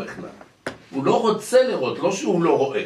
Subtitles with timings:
[0.00, 0.30] בכלל.
[0.90, 2.84] הוא לא רוצה לראות, לא שהוא לא רואה.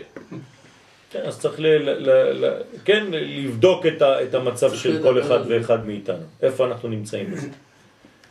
[1.11, 2.11] כן, אז צריך ל, ל,
[2.45, 7.31] ל, כן, לבדוק את, ה, את המצב של כל אחד ואחד מאיתנו, איפה אנחנו נמצאים
[7.31, 7.49] בזה.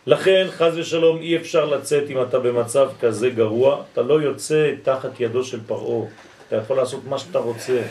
[0.08, 5.20] לכן, חז ושלום, אי אפשר לצאת אם אתה במצב כזה גרוע, אתה לא יוצא תחת
[5.20, 6.08] ידו של פרעה,
[6.48, 7.82] אתה יכול לעשות מה שאתה רוצה.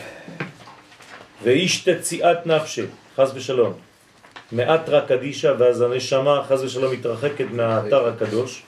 [1.43, 2.85] ואיש תציאת נפשי,
[3.15, 3.73] חז ושלום,
[4.51, 8.63] מאתרא קדישה, ואז הנשמה חז ושלום מתרחקת מהאתר הקדוש,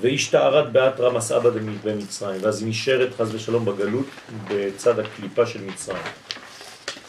[0.00, 1.40] ואיש תערת באתרא מסעה
[1.84, 4.06] במצרים, ואז היא נשארת חז ושלום בגלות
[4.48, 6.02] בצד הקליפה של מצרים.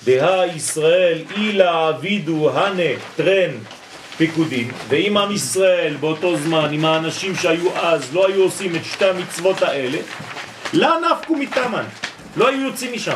[0.05, 3.51] דה ישראל אילה עבידו הנה טרן
[4.17, 9.05] פיקודים, ואם עם ישראל באותו זמן, עם האנשים שהיו אז, לא היו עושים את שתי
[9.05, 9.97] המצוות האלה,
[10.73, 11.85] לא נפקו מתאמן,
[12.35, 13.15] לא היו יוצאים משם.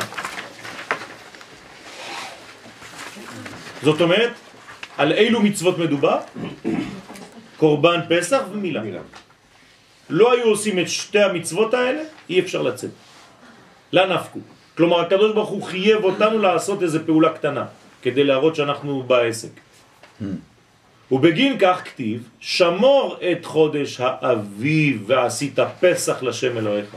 [3.83, 4.31] זאת אומרת,
[4.97, 6.17] על אילו מצוות מדובר?
[7.57, 8.81] קורבן פסח ומילה.
[8.81, 8.99] מילה.
[10.09, 12.89] לא היו עושים את שתי המצוות האלה, אי אפשר לצאת.
[13.93, 14.39] לא נפקו.
[14.77, 17.65] כלומר, הקדוש ברוך הוא חייב אותנו לעשות איזו פעולה קטנה,
[18.01, 19.49] כדי להראות שאנחנו בעסק.
[20.21, 20.23] Hmm.
[21.11, 26.95] ובגין כך כתיב, שמור את חודש האביב ועשית פסח לשם אלוהיך.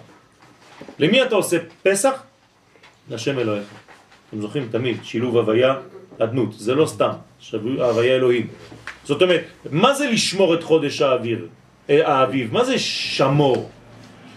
[0.99, 2.23] למי אתה עושה פסח?
[3.11, 3.69] לשם אלוהיך.
[4.29, 5.75] אתם זוכרים תמיד, שילוב הוויה,
[6.19, 7.11] אדנות, זה לא סתם,
[7.53, 8.47] הוויה אלוהים.
[9.05, 11.49] זאת אומרת, מה זה לשמור את חודש האוויר,
[11.91, 12.53] האביב?
[12.53, 13.71] מה זה שמור?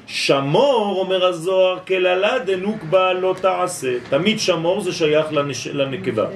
[0.07, 3.97] שמור, אומר הזוהר, כללה דנוקבה לא תעשה.
[4.09, 5.67] תמיד שמור זה שייך לנש...
[5.67, 6.27] לנקבה.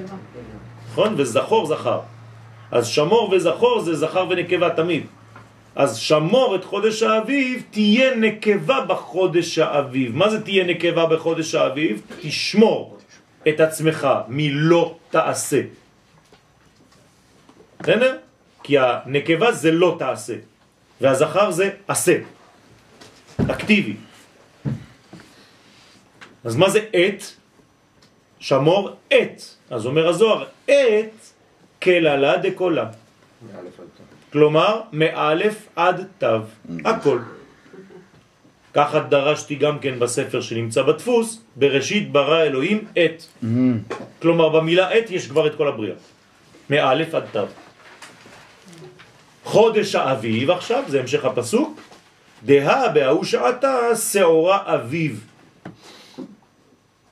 [0.90, 1.14] נכון?
[1.16, 2.00] וזכור זכר.
[2.70, 5.06] אז שמור וזכור זה זכר ונקבה תמיד.
[5.76, 10.16] אז שמור את חודש האביב, תהיה נקבה בחודש האביב.
[10.16, 12.02] מה זה תהיה נקבה בחודש האביב?
[12.20, 12.98] תשמור
[13.48, 15.60] את עצמך מלא תעשה.
[17.80, 18.16] בסדר?
[18.62, 20.34] כי הנקבה זה לא תעשה,
[21.00, 22.18] והזכר זה עשה,
[23.50, 23.96] אקטיבי.
[26.44, 27.22] אז מה זה את?
[28.38, 29.42] שמור את.
[29.70, 31.14] אז אומר הזוהר, את
[31.82, 32.86] כללה דקולה.
[34.32, 36.26] כלומר, מאלף עד תו,
[36.84, 37.18] הכל.
[38.74, 43.22] ככה דרשתי גם כן בספר שנמצא בדפוס, בראשית ברא אלוהים את.
[44.22, 45.96] כלומר, במילה את יש כבר את כל הבריאה.
[46.70, 47.46] מאלף עד תו.
[49.48, 51.80] חודש האביב עכשיו, זה המשך הפסוק,
[52.44, 55.24] דה בהוא שעתה שעורה אביב.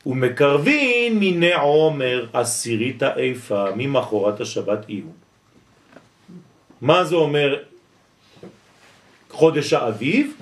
[0.07, 5.05] ומקרבין מיני עומר עשירית האיפה ממחורת השבת יהיו.
[6.81, 7.57] מה זה אומר
[9.31, 10.37] חודש האביב?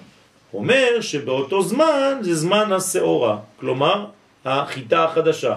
[0.54, 4.06] אומר שבאותו זמן זה זמן השעורה, כלומר
[4.44, 5.54] החיטה החדשה.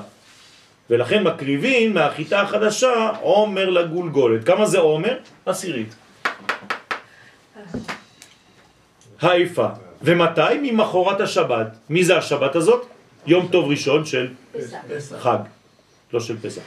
[0.89, 4.45] ולכן מקריבים מהחיטה החדשה עומר לגולגולת.
[4.45, 5.17] כמה זה עומר?
[5.45, 6.06] עשירית.
[9.21, 9.67] האיפה.
[10.01, 10.41] ומתי?
[10.61, 11.67] ממחורת השבת.
[11.89, 12.87] מי זה השבת הזאת?
[13.25, 14.33] יום טוב ראשון של
[14.87, 15.15] פסח.
[15.19, 15.37] חג,
[16.13, 16.61] לא של פסח.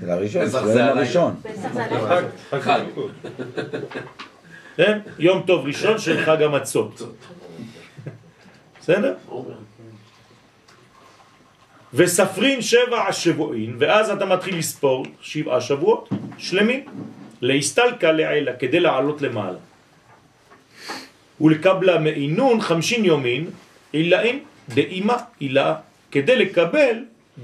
[0.00, 1.40] זה הראשון, זה הראשון.
[2.50, 2.80] חג.
[4.76, 4.98] כן?
[5.18, 7.02] יום טוב ראשון של חג המצות.
[8.80, 9.14] בסדר?
[11.94, 16.08] וספרין שבע השבועין, ואז אתה מתחיל לספור שבעה שבועות
[16.38, 16.84] שלמים,
[17.40, 19.58] להסתלקה לעילה, כדי לעלות למעלה.
[21.42, 23.50] ולקבלה מעינון חמשין יומין,
[23.94, 24.38] אילאים
[24.68, 25.74] דאימא אילה,
[26.10, 26.96] כדי לקבל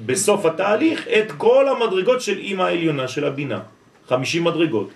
[0.07, 3.61] בסוף התהליך את כל המדרגות של אימא העליונה, של הבינה.
[4.09, 4.91] חמישים מדרגות.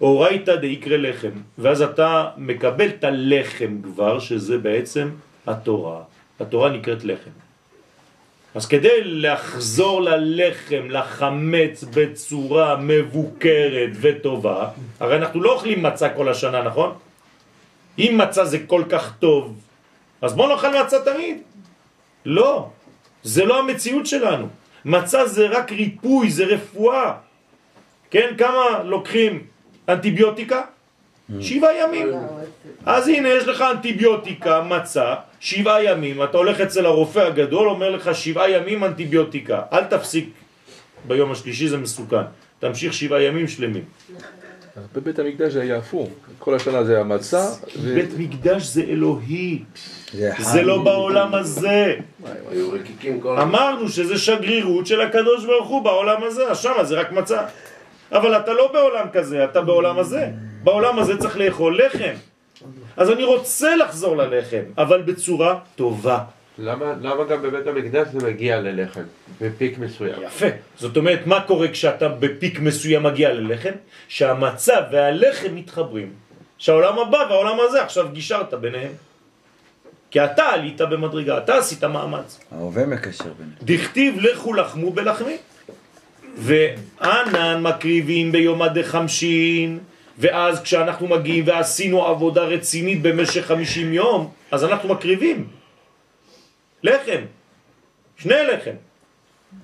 [0.00, 5.08] אורייתא דיקרא לחם, ואז אתה מקבל את הלחם כבר, שזה בעצם
[5.46, 6.00] התורה.
[6.40, 7.30] התורה נקראת לחם.
[8.54, 14.68] אז כדי לחזור ללחם, לחמץ בצורה מבוקרת וטובה,
[15.00, 16.92] הרי אנחנו לא אוכלים מצה כל השנה, נכון?
[17.98, 19.60] אם מצה זה כל כך טוב,
[20.22, 21.36] אז בוא נאכל מצה תמיד.
[22.24, 22.68] לא,
[23.22, 24.48] זה לא המציאות שלנו.
[24.84, 27.12] מצה זה רק ריפוי, זה רפואה.
[28.10, 29.42] כן, כמה לוקחים
[29.88, 30.62] אנטיביוטיקה?
[31.40, 32.08] שבעה ימים.
[32.86, 36.22] אז הנה, יש לך אנטיביוטיקה, מצה, שבעה ימים.
[36.22, 39.62] אתה הולך אצל הרופא הגדול, אומר לך שבעה ימים אנטיביוטיקה.
[39.72, 40.28] אל תפסיק
[41.06, 42.24] ביום השלישי, זה מסוכן.
[42.58, 43.84] תמשיך שבעה ימים שלמים.
[44.94, 47.46] בבית המקדש זה היה הפוך, כל השנה זה המצה.
[47.94, 49.62] בית מקדש זה אלוהי,
[50.38, 51.94] זה לא בעולם הזה.
[53.24, 57.42] אמרנו שזה שגרירות של הקדוש ברוך הוא בעולם הזה, שם זה רק מצה.
[58.12, 60.30] אבל אתה לא בעולם כזה, אתה בעולם הזה.
[60.64, 62.14] בעולם הזה צריך לאכול לחם.
[62.96, 66.18] אז אני רוצה לחזור ללחם, אבל בצורה טובה.
[66.58, 69.02] למה, למה גם בבית המקדש זה מגיע ללחם,
[69.40, 70.22] בפיק מסוים?
[70.22, 70.46] יפה.
[70.76, 73.72] זאת אומרת, מה קורה כשאתה בפיק מסוים מגיע ללחם?
[74.08, 76.12] שהמצה והלחם מתחברים.
[76.58, 78.92] שהעולם הבא והעולם הזה עכשיו גישרת ביניהם.
[80.10, 82.40] כי אתה עלית במדרגה, אתה עשית מאמץ.
[82.52, 83.56] ההווה מקשר ביניהם.
[83.62, 85.36] דכתיב לכו לחמו בלחמי.
[86.36, 89.78] וענן מקריבים ביום הדחמשין,
[90.18, 95.46] ואז כשאנחנו מגיעים ועשינו עבודה רצינית במשך 50 יום, אז אנחנו מקריבים.
[96.84, 97.22] לחם,
[98.16, 98.74] שני לחם.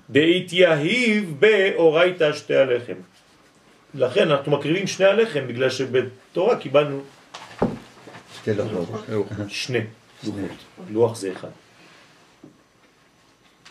[0.09, 2.93] דהתייהיב באורייתא שתי הלחם.
[3.93, 7.01] לכן אנחנו מקריבים שני הלחם, בגלל שבתורה קיבלנו
[8.35, 9.01] שתי לוחות.
[9.47, 9.79] שני
[10.23, 10.55] לוחות.
[10.89, 11.49] לוח זה אחד.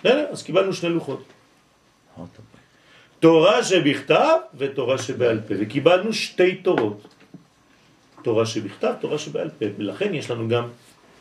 [0.05, 1.25] אז קיבלנו שני לוחות.
[3.21, 7.15] תורה שבכתב ותורה שבעל פה, וקיבלנו שתי תורות.
[8.23, 10.69] תורה שבכתב, תורה שבעל פה, ולכן יש לנו גם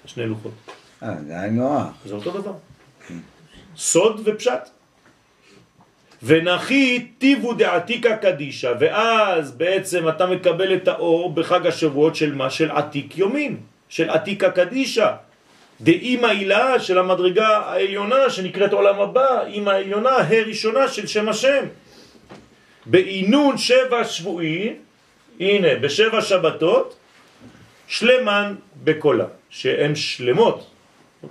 [0.06, 0.54] שני לוחות.
[1.04, 1.88] אה, זה היינו הך.
[2.06, 2.54] זה אותו דבר.
[3.78, 4.70] סוד ופשט.
[6.24, 12.50] ונחי טיבו דעתיקה קדישה, ואז בעצם אתה מקבל את האור בחג השבועות של מה?
[12.50, 13.58] של עתיק יומין,
[13.90, 15.16] של עתיקה קדישה.
[15.82, 21.66] דאימא הילה של המדרגה העליונה שנקראת עולם הבא, אימא העליונה, הראשונה של שם השם.
[22.86, 24.74] בעינון שבע שבועי,
[25.40, 26.96] הנה, בשבע שבתות,
[27.88, 30.69] שלמן בקולה, שהן שלמות,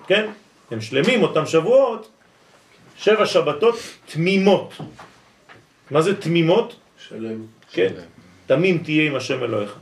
[0.06, 0.30] כן?
[0.70, 2.10] הם שלמים אותם שבועות,
[2.96, 4.74] שבע שבתות תמימות.
[5.90, 6.76] מה זה תמימות?
[7.08, 7.46] שלם.
[7.72, 7.92] כן,
[8.46, 9.78] תמים תהיה עם השם אלוהיך.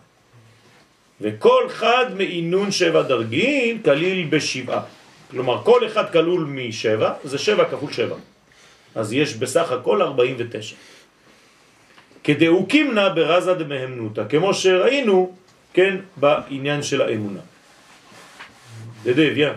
[1.20, 4.82] וכל חד מעינון שבע דרגין כליל בשבעה.
[5.30, 8.16] כלומר, כל אחד כלול משבע, זה שבע כפול שבע.
[8.94, 10.76] אז יש בסך הכל 49.
[12.24, 15.36] כדאוקימנה ברזה דמהמנותא, כמו שראינו,
[15.72, 17.40] כן, בעניין של האמונה.
[19.02, 19.52] דדי, ביה.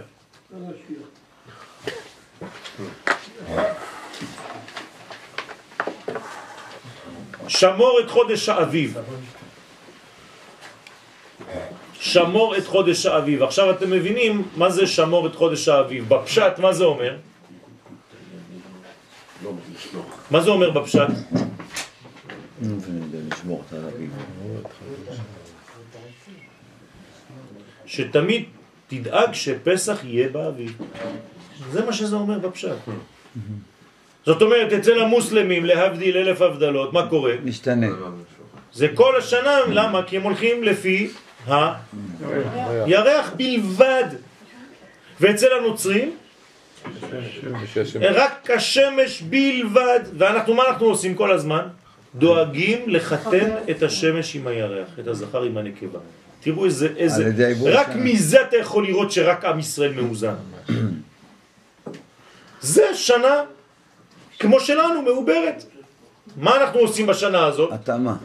[7.47, 8.97] שמור את חודש האביב.
[11.93, 13.43] שמור את חודש האביב.
[13.43, 16.09] עכשיו אתם מבינים מה זה שמור את חודש האביב.
[16.09, 17.17] בפשט, מה זה אומר?
[20.31, 21.07] מה זה אומר בפשט?
[27.85, 28.58] שתמיד
[28.89, 30.77] תדאג שפסח יהיה באביב.
[31.71, 32.77] זה מה שזה אומר בפשט.
[34.25, 37.33] זאת אומרת, אצל המוסלמים, להבדיל אלף הבדלות, מה קורה?
[37.43, 37.87] משתנה.
[38.73, 40.03] זה כל השנה, למה?
[40.03, 41.09] כי הם הולכים לפי
[42.85, 44.05] הירח בלבד.
[45.21, 46.15] ואצל הנוצרים,
[48.01, 49.99] רק השמש בלבד.
[50.17, 51.67] ואנחנו, מה אנחנו עושים כל הזמן?
[52.15, 55.99] דואגים לחתן את השמש עם הירח, את הזכר עם הנקבה.
[56.41, 57.87] תראו איזה, איזה, רק.
[57.95, 60.33] מזה אתה יכול לראות שרק עם ישראל מאוזן.
[62.61, 63.43] זה שנה
[64.39, 65.63] כמו שלנו, מעוברת.
[66.37, 67.71] מה אנחנו עושים בשנה הזאת?
[67.71, 68.15] התאמה.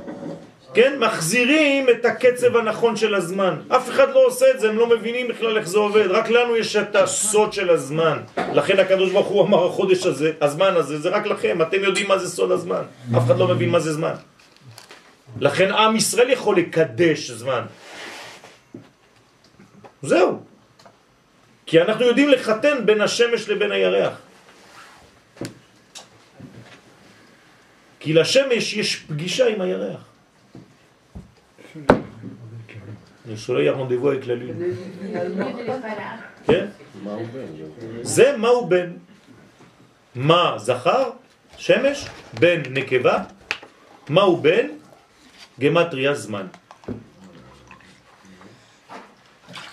[0.74, 3.56] כן, מחזירים את הקצב הנכון של הזמן.
[3.68, 6.06] אף אחד לא עושה את זה, הם לא מבינים בכלל איך זה עובד.
[6.10, 8.18] רק לנו יש את הסוד של הזמן.
[8.52, 11.62] לכן הקדוש ברוך הוא אמר החודש הזה, הזמן הזה, זה רק לכם.
[11.62, 12.82] אתם יודעים מה זה סוד הזמן.
[13.16, 14.14] אף אחד לא מבין מה זה זמן.
[15.40, 17.62] לכן עם ישראל יכול לקדש זמן.
[20.04, 20.40] זהו.
[21.66, 24.20] כי אנחנו יודעים לחתן בין השמש לבין הירח.
[28.00, 30.00] כי לשמש יש פגישה עם הירח.
[33.26, 34.12] Le soleil a rendez-vous.
[36.46, 36.66] כן?
[38.02, 38.92] זה מהו בן.
[40.14, 41.10] מה זכר?
[41.56, 42.06] שמש?
[42.40, 43.24] בן נקבה?
[44.08, 44.66] מהו בן?
[45.60, 46.46] גמטריה זמן.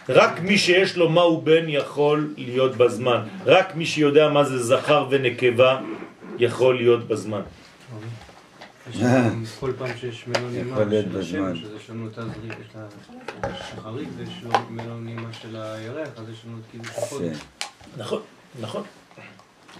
[0.09, 3.21] רק מי שיש לו מהו בן יכול להיות בזמן.
[3.45, 5.81] רק מי שיודע מה זה זכר ונקבה
[6.39, 7.41] יכול להיות בזמן.
[9.59, 11.51] כל פעם שיש מלונימה יכול להיות של בזמן.
[11.51, 12.17] השמש, אז יש לנו את
[14.17, 17.37] ויש לו מלונימה של הירח, אז יש לנו את כאילו החודש.
[17.97, 18.21] נכון,
[18.61, 18.83] נכון.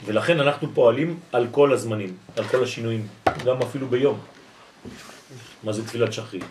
[0.05, 3.07] ולכן אנחנו פועלים על כל הזמנים, על כל השינויים,
[3.45, 4.19] גם אפילו ביום.
[5.63, 6.43] מה זה תפילת שחרית?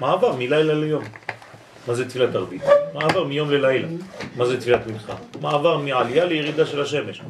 [0.00, 1.04] מעבר מלילה ליום.
[1.88, 2.62] מה זה תפילת ערבית?
[2.94, 3.88] מעבר מיום ללילה.
[4.36, 5.14] מה זה תפילת מנחה?
[5.40, 7.22] מעבר מעלייה לירידה של השמש.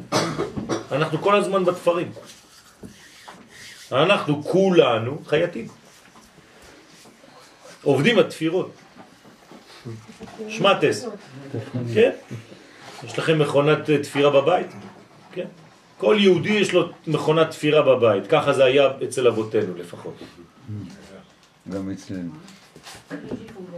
[0.91, 2.11] אנחנו כל הזמן בתפרים.
[3.91, 5.67] אנחנו כולנו חייטים.
[7.83, 8.71] עובדים בתפירות.
[10.49, 11.05] שמטס.
[11.93, 12.11] כן?
[13.03, 14.67] יש לכם מכונת אה, תפירה בבית?
[15.31, 15.45] כן.
[15.97, 20.15] כל יהודי יש לו מכונת תפירה בבית, ככה זה היה אצל אבותינו לפחות.
[21.69, 22.31] גם אצלנו.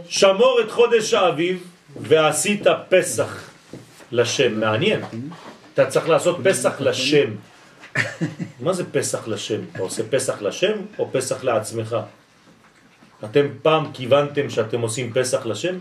[0.08, 3.50] שמור את חודש האביב ועשית פסח
[4.12, 4.60] לשם.
[4.60, 5.00] מעניין.
[5.74, 7.30] אתה צריך לעשות פסח לשם.
[8.60, 9.60] מה זה פסח לשם?
[9.72, 11.96] אתה עושה פסח לשם או פסח לעצמך?
[13.24, 15.78] אתם פעם כיוונתם שאתם עושים פסח לשם?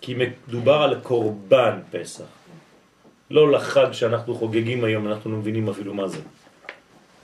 [0.00, 2.24] כי מדובר על קורבן פסח.
[3.30, 6.18] לא לחג שאנחנו חוגגים היום, אנחנו לא מבינים אפילו מה זה.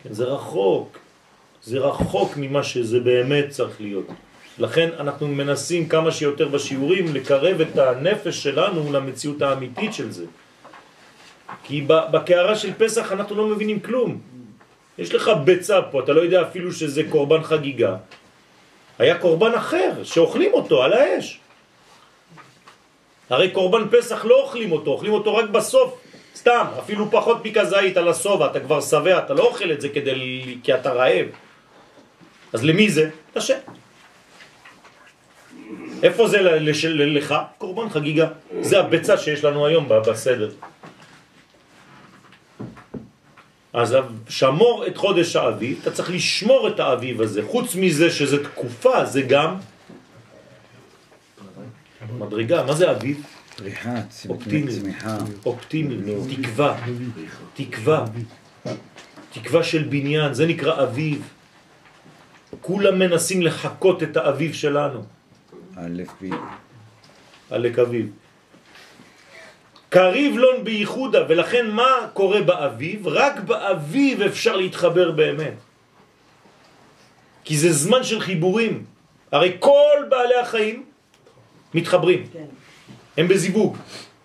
[0.02, 0.98] כן, זה רחוק,
[1.62, 4.06] זה רחוק ממה שזה באמת צריך להיות.
[4.58, 10.24] לכן אנחנו מנסים כמה שיותר בשיעורים לקרב את הנפש שלנו למציאות האמיתית של זה.
[11.64, 14.20] כי בקערה של פסח אנחנו לא מבינים כלום.
[14.98, 17.96] יש לך ביצה פה, אתה לא יודע אפילו שזה קורבן חגיגה.
[18.98, 21.40] היה קורבן אחר שאוכלים אותו על האש.
[23.30, 26.00] הרי קורבן פסח לא אוכלים אותו, אוכלים אותו רק בסוף,
[26.36, 30.56] סתם, אפילו פחות מכזית על הסובה, אתה כבר שבע, אתה לא אוכל את זה כדי,
[30.62, 31.26] כי אתה רעב.
[32.52, 33.10] אז למי זה?
[33.36, 33.58] לשם.
[36.02, 36.40] איפה זה.
[36.40, 37.34] לך?
[37.58, 38.28] קורבן חגיגה.
[38.60, 40.50] זה הביצה שיש לנו היום בסדר.
[43.72, 43.96] אז
[44.28, 47.42] שמור את חודש האביב, אתה צריך לשמור את האביב הזה.
[47.42, 49.56] חוץ מזה שזה תקופה, זה גם
[52.18, 52.64] מדרגה.
[52.64, 53.26] מה זה אביב?
[54.28, 54.84] אופטימיות.
[55.46, 56.80] אופטימיות, תקווה,
[57.54, 58.04] תקווה,
[59.32, 61.28] תקווה של בניין, זה נקרא אביב.
[62.60, 65.02] כולם מנסים לחקות את האביב שלנו.
[67.50, 68.10] עלק אביב.
[69.88, 73.08] קריב לון בייחודה, ולכן מה קורה באביב?
[73.08, 75.54] רק באביב אפשר להתחבר באמת.
[77.44, 78.84] כי זה זמן של חיבורים.
[79.32, 80.84] הרי כל בעלי החיים
[81.74, 82.24] מתחברים.
[83.16, 83.76] הם בזיווג.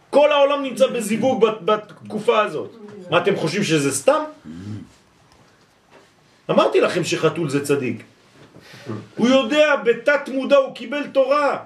[0.09, 2.71] כל העולם נמצא בזיווג בת- בתקופה הזאת.
[3.09, 4.23] מה אתם חושבים שזה סתם?
[6.49, 8.03] אמרתי לכם שחתול זה צדיק.
[9.15, 11.63] הוא יודע, בתת מודע הוא קיבל תורה.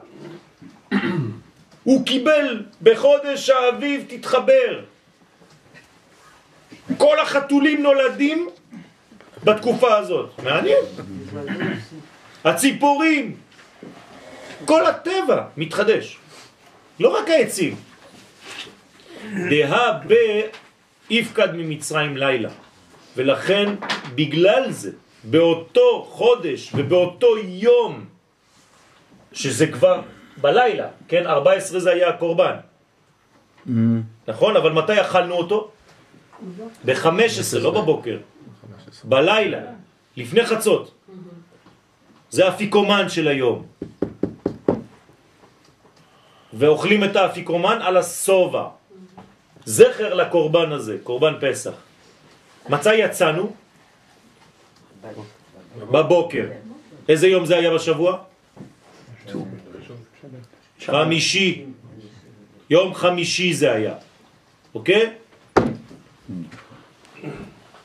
[1.83, 4.81] הוא קיבל בחודש האביב תתחבר.
[6.97, 8.49] כל החתולים נולדים
[9.43, 10.29] בתקופה הזאת.
[10.43, 10.83] מעניין.
[12.43, 13.35] הציפורים,
[14.65, 16.17] כל הטבע מתחדש.
[16.99, 17.75] לא רק העצים.
[19.49, 19.99] דה
[21.09, 22.49] באיפקד ממצרים לילה.
[23.17, 23.75] ולכן
[24.15, 24.91] בגלל זה,
[25.23, 28.05] באותו חודש ובאותו יום,
[29.33, 30.01] שזה כבר
[30.37, 31.27] בלילה, כן?
[31.27, 32.55] 14 זה היה הקורבן.
[34.27, 34.55] נכון?
[34.57, 35.71] אבל מתי אכלנו אותו?
[36.85, 38.17] ב-15, לא בבוקר.
[39.03, 39.61] בלילה,
[40.17, 40.91] לפני חצות.
[42.29, 43.65] זה אפיקומן של היום.
[46.53, 48.67] ואוכלים את האפיקומן על הסובה.
[49.65, 51.73] זכר לקורבן הזה, קורבן פסח.
[52.69, 53.53] מתי יצאנו?
[55.91, 56.45] בבוקר.
[57.09, 58.17] איזה יום זה היה בשבוע?
[60.85, 61.65] חמישי.
[62.69, 63.93] יום חמישי זה היה,
[64.75, 65.13] אוקיי?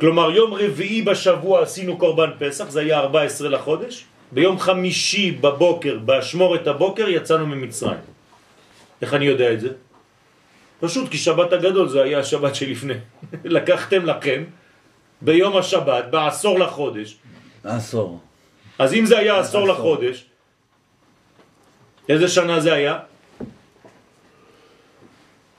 [0.01, 4.05] כלומר, יום רביעי בשבוע עשינו קורבן פסח, זה היה 14 לחודש.
[4.33, 8.05] ביום חמישי בבוקר, באשמורת הבוקר, יצאנו ממצרים.
[9.03, 9.69] איך אני יודע את זה?
[10.81, 12.95] פשוט כי שבת הגדול זה היה השבת שלפני.
[13.57, 14.45] לקחתם לכם
[15.21, 17.17] ביום השבת, בעשור לחודש.
[17.65, 18.21] עשור.
[18.79, 20.25] אז אם זה היה עשור לחודש,
[22.09, 22.99] איזה שנה זה היה?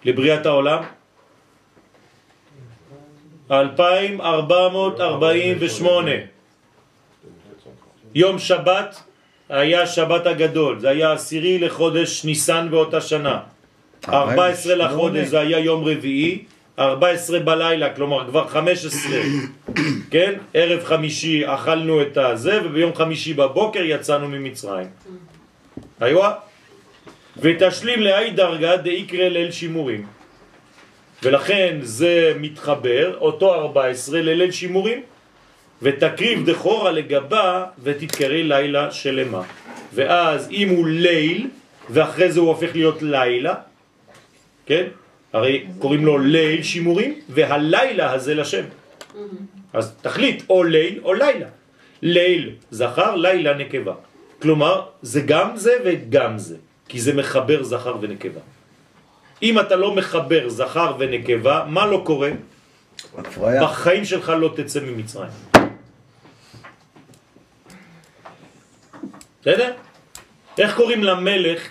[0.06, 0.84] לבריאת העולם?
[3.52, 6.12] 2448.
[8.16, 9.04] יום שבת
[9.50, 13.40] היה שבת הגדול, זה היה עשירי לחודש ניסן באותה שנה.
[14.10, 16.46] 14 לחודש זה היה יום רביעי,
[16.80, 19.12] 14 בלילה, כלומר כבר 15,
[20.12, 20.34] כן?
[20.54, 24.88] ערב חמישי אכלנו את הזה, וביום חמישי בבוקר יצאנו ממצרים.
[26.00, 26.32] היואה?
[27.38, 30.06] ותשלים להי דרגה דאיקרא ליל שימורים.
[31.24, 35.02] ולכן זה מתחבר, אותו 14 לליל שימורים,
[35.82, 39.42] ותקריב דחורה לגבה ותתקרי לילה שלמה.
[39.94, 41.48] ואז אם הוא ליל,
[41.90, 43.54] ואחרי זה הוא הופך להיות לילה,
[44.66, 44.86] כן?
[45.34, 48.66] הרי קוראים לו ליל שימורים, והלילה הזה לשם.
[49.74, 51.48] אז תחליט או ליל או לילה.
[52.02, 53.94] ליל זכר, לילה נקבה.
[54.42, 56.58] כלומר, זה גם זה וגם זה,
[56.88, 58.42] כי זה מחבר זכר ונקבה.
[59.44, 62.32] אם אתה לא מחבר זכר ונקבה, מה לא קורה?
[63.18, 63.64] הפריה.
[63.64, 65.32] בחיים שלך לא תצא ממצרים.
[69.42, 69.74] בסדר?
[70.58, 71.62] איך קוראים למלך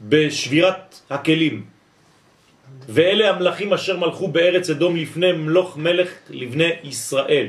[0.00, 1.77] בשבירת הכלים?
[2.88, 7.46] ואלה המלכים אשר מלכו בארץ אדום לפני מלוך מלך לבני ישראל.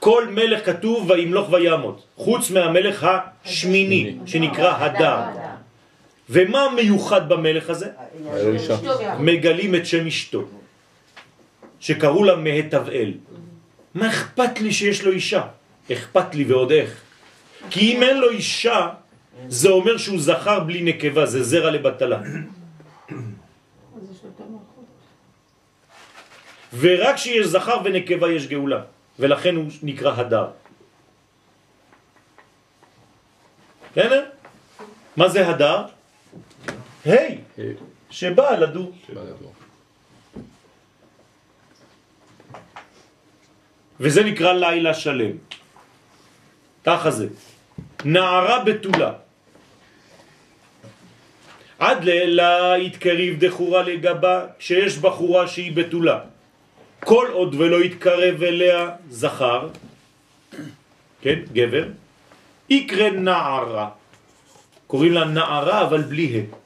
[0.00, 3.06] כל מלך כתוב וימלוך וימות, חוץ מהמלך
[3.44, 5.20] השמיני, שנקרא הדר.
[6.30, 7.88] ומה מיוחד במלך הזה?
[9.18, 10.44] מגלים את שם אשתו,
[11.80, 13.12] שקראו לה מהתבאל.
[13.94, 15.42] מה אכפת לי שיש לו אישה?
[15.92, 17.00] אכפת לי ועוד איך.
[17.70, 18.88] כי אם אין לו אישה,
[19.48, 22.20] זה אומר שהוא זכר בלי נקבה, זה זרע לבטלה.
[26.72, 28.80] ורק כשיש זכר ונקבה יש גאולה,
[29.18, 30.46] ולכן הוא נקרא הדר.
[33.92, 34.24] בסדר?
[35.16, 35.84] מה זה הדר?
[37.04, 37.38] היי.
[38.10, 38.92] שבא לדור.
[44.00, 45.36] וזה נקרא לילה שלם.
[46.84, 47.26] ככה זה.
[48.04, 49.12] נערה בתולה.
[51.78, 56.18] עד לילה יתקריב דחורה לגבה, כשיש בחורה שהיא בתולה.
[57.04, 59.68] כל עוד ולא יתקרב אליה זכר,
[61.20, 61.84] כן, גבר,
[62.70, 63.88] יקרא נערה.
[64.86, 66.56] קוראים לה נערה אבל בלי ה.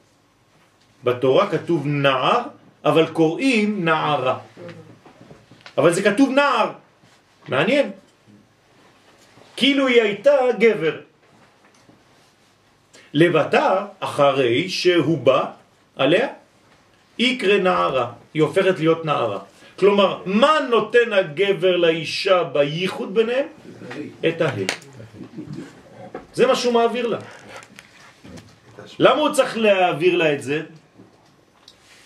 [1.03, 2.39] בתורה כתוב נער,
[2.85, 4.39] אבל קוראים נערה.
[5.77, 6.71] אבל זה כתוב נער.
[7.47, 7.91] מעניין.
[9.55, 10.99] כאילו היא הייתה גבר.
[13.13, 15.45] לבטר, אחרי שהוא בא
[15.95, 16.27] עליה,
[17.19, 18.11] יקרה נערה.
[18.33, 19.39] היא הופכת להיות נערה.
[19.83, 23.47] כלומר, מה נותן הגבר לאישה בייחוד ביניהם?
[24.27, 24.63] את ההא.
[26.33, 27.19] זה מה שהוא מעביר לה.
[28.99, 30.61] למה הוא צריך להעביר לה את זה?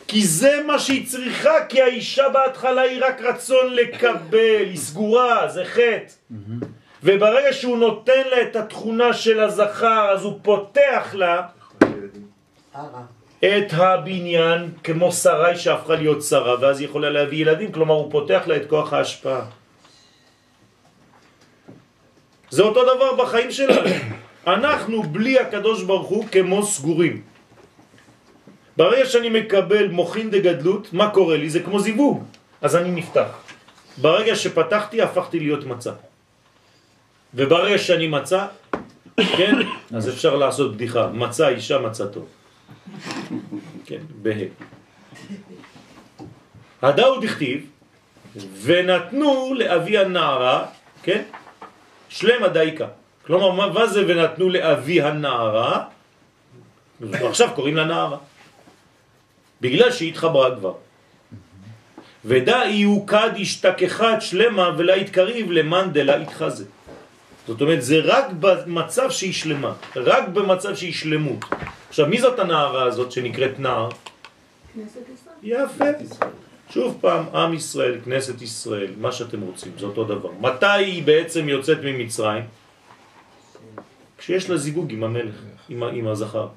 [0.07, 5.65] כי זה מה שהיא צריכה, כי האישה בהתחלה היא רק רצון לקבל, היא סגורה, זה
[5.65, 6.33] חטא.
[7.03, 11.47] וברגע שהוא נותן לה את התכונה של הזכר, אז הוא פותח לה
[13.39, 18.43] את הבניין כמו שרי שהפכה להיות שרה, ואז היא יכולה להביא ילדים, כלומר הוא פותח
[18.47, 19.41] לה את כוח ההשפעה.
[22.49, 23.89] זה אותו דבר בחיים שלנו.
[24.57, 27.21] אנחנו בלי הקדוש ברוך הוא כמו סגורים.
[28.77, 31.49] ברגע שאני מקבל מוכין דגדלות, מה קורה לי?
[31.49, 32.23] זה כמו זיווג,
[32.61, 33.29] אז אני נפתח.
[33.97, 35.91] ברגע שפתחתי, הפכתי להיות מצה.
[37.33, 38.47] וברגע שאני מצה,
[39.37, 39.55] כן,
[39.93, 41.07] אז אפשר לעשות בדיחה.
[41.07, 42.36] מצה אישה מצה טוב.
[43.85, 44.31] כן, בה.
[46.81, 47.69] הדאו דכתיב,
[48.61, 50.65] ונתנו לאבי הנערה,
[51.03, 51.23] כן,
[52.09, 52.87] שלם הדייקה.
[53.25, 55.83] כלומר, מה זה ונתנו לאבי הנערה?
[57.13, 58.17] עכשיו קוראים לה נערה.
[59.61, 60.73] בגלל שהיא התחברה כבר.
[62.25, 66.65] ודאי הוא כד השתכחת שלמה ולה יתקריב למאן דלה יתחזה.
[67.47, 71.45] זאת אומרת, זה רק במצב שהיא שלמה, רק במצב שהיא שלמות.
[71.89, 73.89] עכשיו, מי זאת הנערה הזאת שנקראת נער?
[75.43, 75.85] יפה.
[76.69, 80.31] שוב פעם, עם ישראל, כנסת ישראל, מה שאתם רוצים, זה אותו דבר.
[80.39, 82.43] מתי היא בעצם יוצאת ממצרים?
[84.17, 85.35] כשיש לה זיווג עם המלך,
[85.69, 86.47] עם, עם הזכר.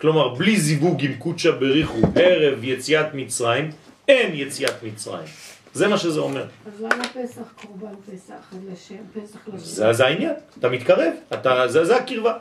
[0.00, 3.70] כלומר, בלי זיווג עם קודשא בריחו ערב יציאת מצרים,
[4.08, 5.28] אין יציאת מצרים.
[5.74, 6.46] זה מה שזה אומר.
[6.66, 9.58] אז למה פסח קורבן פסח לשם, פסח לשם?
[9.58, 12.38] זה, זה העניין, אתה מתקרב, אתה, זה, זה הקרבה.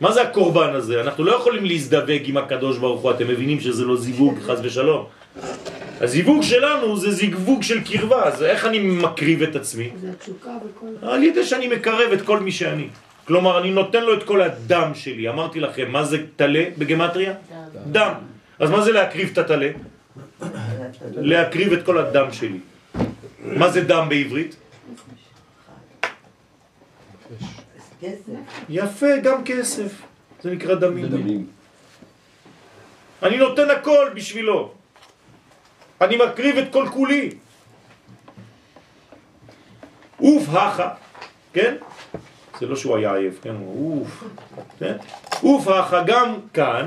[0.00, 1.00] מה זה הקורבן הזה?
[1.00, 5.04] אנחנו לא יכולים להזדווג עם הקדוש ברוך הוא, אתם מבינים שזה לא זיווג, חס ושלום.
[6.00, 9.90] הזיווג שלנו זה זיווג של קרבה, אז איך אני מקריב את עצמי?
[10.00, 10.86] זה התשוקה וכל...
[11.02, 12.88] על ידי שאני מקרב את כל מי שאני.
[13.24, 15.28] כלומר, אני נותן לו את כל הדם שלי.
[15.28, 17.32] אמרתי לכם, מה זה תלה בגמטריה?
[17.86, 18.12] דם.
[18.58, 19.70] אז מה זה להקריב את התלה?
[21.16, 22.58] להקריב את כל הדם שלי.
[23.44, 24.56] מה זה דם בעברית?
[28.68, 30.02] יפה, גם כסף.
[30.42, 31.46] זה נקרא דמים.
[33.22, 34.72] אני נותן הכל בשבילו.
[36.00, 37.30] אני מקריב את כל כולי.
[40.20, 40.88] אוף הכה,
[41.52, 41.74] כן?
[42.60, 43.54] זה לא שהוא היה עייף, כן?
[43.58, 44.24] הוא אוף,
[44.78, 44.96] כן?
[45.42, 46.86] אוף הכה גם כאן,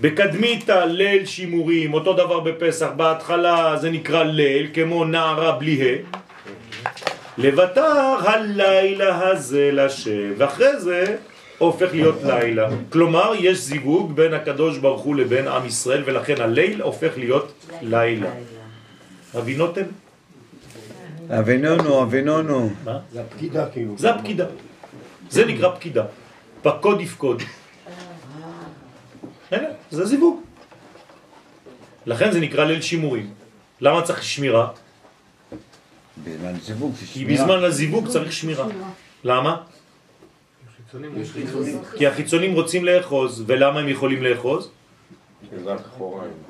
[0.00, 6.18] בקדמית ליל שימורים, אותו דבר בפסח, בהתחלה זה נקרא ליל, כמו נערה בלי ה.
[7.38, 11.16] לבטר הלילה הזה לשם, ואחרי זה
[11.58, 12.68] הופך להיות לילה.
[12.90, 18.30] כלומר, יש זיווג בין הקדוש ברוך הוא לבין עם ישראל, ולכן הליל הופך להיות לילה.
[19.34, 19.82] הבינותם?
[21.30, 22.70] אבינונו, אבינונו.
[22.84, 22.98] מה?
[23.12, 23.94] זה הפקידה כאילו.
[23.98, 24.46] זה הפקידה.
[25.30, 26.04] זה נקרא פקידה.
[26.62, 27.42] פקוד יפקוד.
[29.50, 30.40] הנה, זה זיווג.
[32.06, 33.30] לכן זה נקרא ליל שימורים.
[33.80, 34.68] למה צריך שמירה?
[36.24, 37.44] בזמן זיווג זה כי שמירה.
[37.44, 38.66] בזמן הזיווג צריך שמירה.
[39.24, 39.62] למה?
[41.96, 44.70] כי החיצונים רוצים לאחוז, ולמה הם יכולים לאחוז?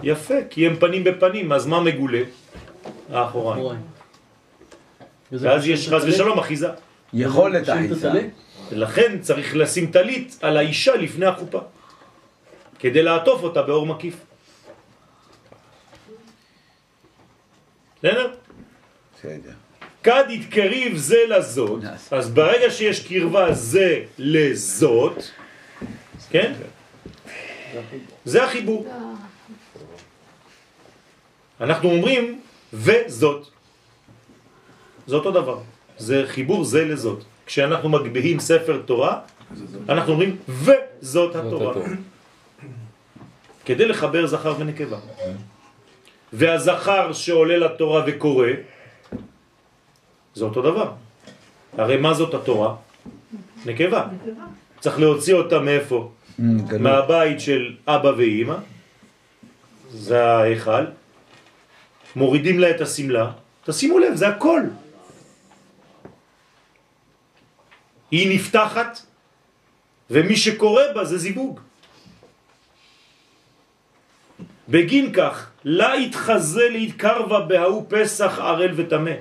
[0.03, 2.23] יפה, כי הם פנים בפנים, אז מה מגולה?
[3.13, 3.81] האחוריים.
[5.33, 6.69] ואז יש חס ושלום אחיזה.
[7.13, 8.29] יכולת האחיזה.
[8.73, 11.61] לכן צריך לשים טלית על האישה לפני החופה,
[12.79, 14.17] כדי לעטוף אותה באור מקיף.
[17.99, 18.33] בסדר?
[20.03, 25.23] כד יתקריב זה לזאת, אז ברגע שיש קרבה זה לזאת,
[26.31, 26.53] כן?
[28.25, 28.87] זה החיבור.
[31.61, 32.41] אנחנו אומרים
[32.73, 33.47] וזאת.
[35.07, 35.61] זה אותו דבר.
[35.99, 37.25] זה חיבור זה לזאת.
[37.47, 39.21] כשאנחנו מגביהים ספר תורה,
[39.89, 41.71] אנחנו אומרים וזאת זאת התורה.
[41.71, 41.89] התורה.
[43.65, 44.99] כדי לחבר זכר ונקבה.
[46.33, 48.47] והזכר שעולה לתורה וקורא,
[50.39, 50.93] זה אותו דבר.
[51.79, 52.75] הרי מה זאת התורה?
[53.67, 54.07] נקבה.
[54.81, 56.11] צריך להוציא אותה מאיפה?
[56.39, 56.81] גלות.
[56.81, 58.57] מהבית של אבא ואימא,
[59.91, 60.85] זה ההיכל,
[62.17, 63.27] מורידים לה את הסמלה,
[63.65, 64.63] תשימו לב, זה הכל.
[68.11, 68.99] היא נפתחת,
[70.11, 71.61] ומי שקורא בה זה זיווג.
[74.69, 79.17] בגין כך, לה יתחזה להתקרבה בהוא פסח ערל ותמה.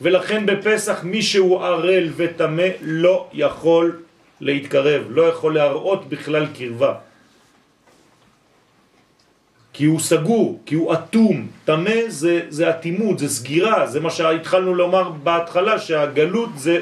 [0.00, 4.02] ולכן בפסח מי שהוא ערל ותמה לא יכול
[4.40, 6.94] להתקרב, לא יכול להראות בכלל קרבה.
[9.72, 11.48] כי הוא סגור, כי הוא אטום.
[11.64, 16.80] תמה זה, זה אטימות, זה סגירה, זה מה שהתחלנו לומר בהתחלה, שהגלות זה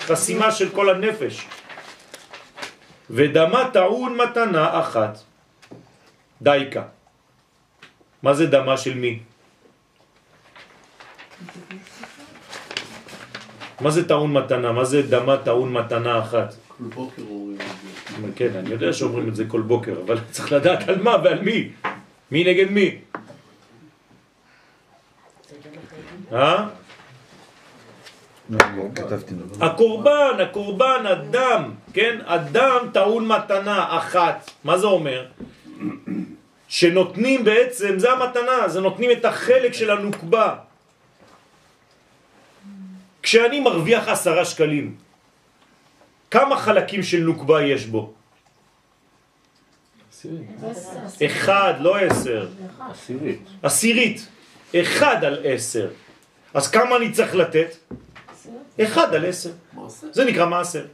[0.00, 1.46] חסימה של כל הנפש.
[3.10, 5.18] ודמה טעון מתנה אחת,
[6.42, 6.82] דייקה.
[8.22, 9.29] מה זה דמה של מי?
[13.80, 14.72] מה זה טעון מתנה?
[14.72, 16.54] מה זה דמה טעון מתנה אחת?
[16.78, 18.28] כל בוקר אומרים את זה.
[18.36, 21.68] כן, אני יודע שאומרים את זה כל בוקר, אבל צריך לדעת על מה ועל מי.
[22.30, 22.98] מי נגד מי?
[26.32, 26.66] אה?
[28.50, 28.58] נו,
[28.94, 29.34] כתבתי.
[29.60, 32.18] הקורבן, הקורבן, אדם, כן?
[32.24, 34.50] אדם טעון מתנה אחת.
[34.64, 35.26] מה זה אומר?
[36.68, 40.54] שנותנים בעצם, זה המתנה, זה נותנים את החלק של הנוקבה.
[43.22, 44.96] כשאני מרוויח עשרה שקלים,
[46.30, 48.12] כמה חלקים של נוקבה יש בו?
[51.26, 52.48] אחד, לא עשר.
[52.90, 53.40] עשירית.
[53.62, 54.26] עשירית.
[54.76, 55.90] אחד על עשר.
[56.54, 57.76] אז כמה אני צריך לתת?
[58.82, 59.50] אחד על עשר.
[60.10, 60.86] זה נקרא מעשר.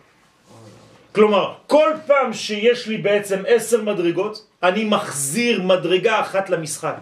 [1.13, 6.97] כלומר, כל פעם שיש לי בעצם עשר מדרגות, אני מחזיר מדרגה אחת למשחק.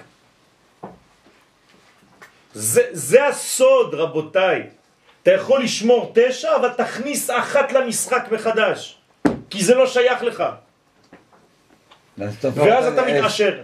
[2.55, 4.71] זה, זה הסוד, רבותיי.
[5.25, 8.99] אתה יכול לשמור תשע, אבל תכניס אחת למשחק מחדש.
[9.51, 10.45] כי זה לא שייך לך.
[12.19, 13.03] ואז אתה.
[13.03, 13.63] מתעשר.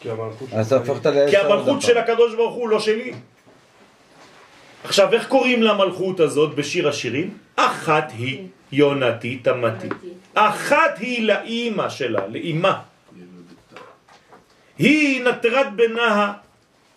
[0.00, 1.82] כי המלכות.
[1.82, 3.12] של הקדוש ברוך הוא לא שלי.
[4.84, 7.38] עכשיו, איך קוראים למלכות הזאת בשיר השירים?
[7.56, 9.88] אחת היא יונתי תמתי.
[10.34, 12.80] אחת היא לאימא שלה, לאימה.
[14.78, 16.32] היא נטרת בנה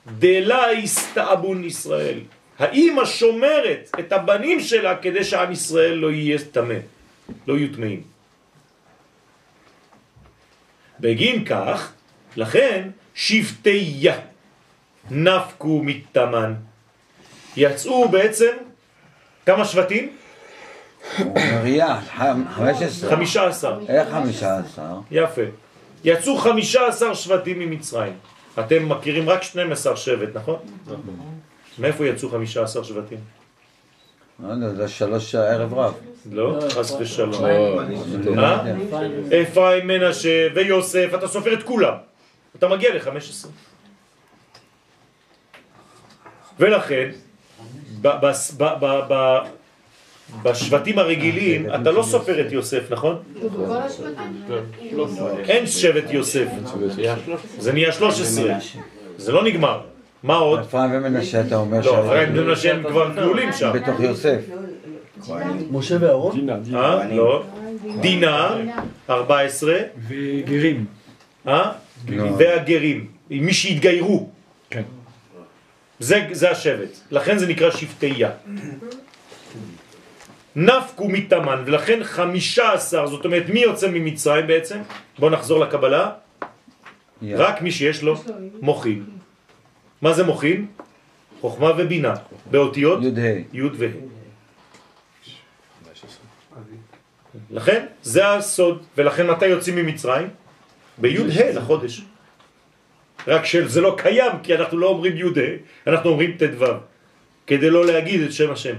[0.07, 2.19] דלה הסתאבון ישראל.
[2.59, 6.75] האימא שומרת את הבנים שלה כדי שעם ישראל לא יהיה טמא,
[7.47, 8.03] לא יהיו טמאים.
[10.99, 11.91] בגין כך,
[12.35, 13.79] לכן שבטי
[15.11, 16.53] נפקו מתמן.
[17.57, 18.51] יצאו בעצם
[19.45, 20.09] כמה שבטים?
[22.85, 23.09] עשרה.
[23.09, 23.79] חמישה עשר.
[23.87, 24.99] איך חמישה עשר?
[25.11, 25.41] יפה.
[26.03, 28.13] יצאו חמישה עשר שבטים ממצרים.
[28.59, 30.59] אתם מכירים רק 12 שבט, נכון?
[31.79, 33.19] מאיפה יצאו חמישה עשר שבטים?
[34.39, 35.93] לא יודע, זה שלוש ערב רב.
[36.31, 37.45] לא, חס ושלום.
[38.35, 39.41] לא אה?
[39.41, 41.93] אפרים, מנשה ויוסף, אתה סופר את כולם.
[42.55, 43.47] אתה מגיע ל-15.
[46.59, 47.09] ולכן,
[50.43, 53.23] בשבטים הרגילים, אתה לא סופר את יוסף, נכון?
[55.47, 56.47] אין שבט יוסף,
[57.57, 58.53] זה נהיה 13.
[59.17, 59.81] זה לא נגמר.
[60.25, 60.59] מה עוד?
[60.59, 63.71] אפרים ומנשה אתה אומר לא, אפרים ומנשה הם כבר כלולים שם.
[63.73, 64.39] בתוך יוסף.
[65.71, 66.49] משה ואהרון.
[66.75, 67.07] אה?
[67.07, 67.43] לא.
[68.01, 68.55] דינה,
[69.09, 69.75] 14.
[70.07, 70.85] וגרים.
[71.47, 71.71] אה?
[72.09, 72.23] לא.
[72.37, 74.29] והגרים, מי שהתגיירו.
[74.69, 74.81] כן.
[75.99, 78.29] זה, זה השבט, לכן זה נקרא שבטיה.
[80.55, 84.77] נפקו מתמן, ולכן חמישה עשר, זאת אומרת מי יוצא ממצרים בעצם?
[85.19, 86.11] בואו נחזור לקבלה.
[87.31, 88.15] רק מי שיש לו
[88.61, 89.03] מוחין.
[90.01, 90.65] מה זה מוחין?
[91.41, 92.13] חוכמה ובינה,
[92.51, 93.33] באותיות י"ה.
[93.53, 93.87] י' וה'.
[97.51, 100.27] לכן זה הסוד, ולכן מתי יוצאים ממצרים?
[100.97, 102.01] בי"ה לחודש.
[103.27, 105.41] רק שזה לא קיים, כי אנחנו לא אומרים י"ה,
[105.87, 106.65] אנחנו אומרים ט"ו,
[107.47, 108.75] כדי לא להגיד את שם השם.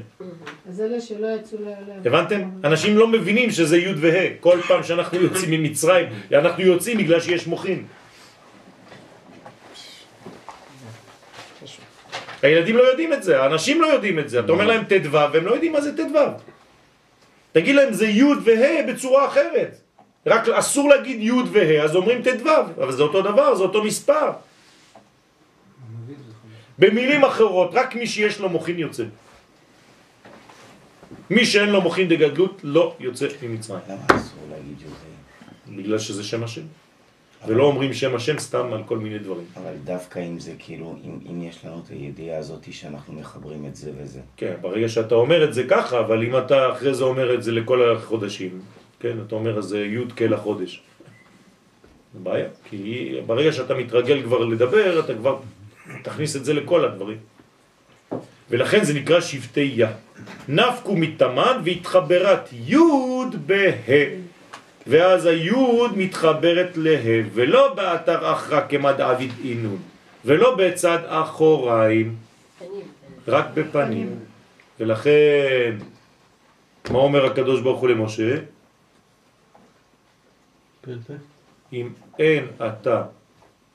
[0.69, 1.69] אז אלה שלא יצאו ל...
[2.09, 2.51] הבנתם?
[2.65, 4.37] אנשים לא מבינים שזה י' וה'.
[4.41, 7.87] כל פעם שאנחנו יוצאים ממצרים, אנחנו יוצאים בגלל שיש מוחין.
[12.43, 14.41] הילדים לא יודעים את זה, האנשים לא יודעים את זה.
[14.41, 16.19] אתה אומר להם ט"ו, והם לא יודעים מה זה ט"ו.
[17.53, 19.81] תגיד להם זה י' וה' בצורה אחרת.
[20.27, 22.51] רק אסור להגיד י' וה', אז אומרים ט"ו,
[22.83, 24.31] אבל זה אותו דבר, זה אותו מספר.
[26.79, 29.05] במילים אחרות, רק מי שיש לו מוכין יוצא.
[31.31, 33.81] מי שאין לו מוכין דגדלות לא יוצא ממצרים.
[33.89, 35.83] למה אסור להגיד יהודי?
[35.83, 36.63] בגלל שזה שם השם.
[37.47, 39.45] ולא אומרים שם השם סתם על כל מיני דברים.
[39.57, 43.77] אבל דווקא אם זה כאילו, אם, אם יש לנו את הידיעה הזאת שאנחנו מחברים את
[43.77, 44.21] זה וזה.
[44.37, 47.53] כן, ברגע שאתה אומר את זה ככה, אבל אם אתה אחרי זה אומר את זה
[47.53, 48.61] לכל החודשים,
[49.01, 50.83] כן, אתה אומר אז זה י' כל החודש.
[52.15, 55.39] זה בעיה, כי ברגע שאתה מתרגל כבר לדבר, אתה כבר
[56.03, 57.19] תכניס את זה לכל הדברים.
[58.51, 59.91] ולכן זה נקרא שבטי יה.
[60.49, 62.77] נפקו מתמן והתחברת י'
[63.47, 64.36] בה'.
[64.87, 66.97] ואז היוד מתחברת לה,
[67.35, 69.79] ולא באתר אחרא כמד עביד אינון,
[70.25, 72.17] ולא בצד אחוריים,
[73.29, 74.19] רק בפנים.
[74.81, 75.77] ולכן,
[76.91, 78.37] מה אומר הקדוש ברוך הוא למשה?
[81.73, 83.03] אם אין אתה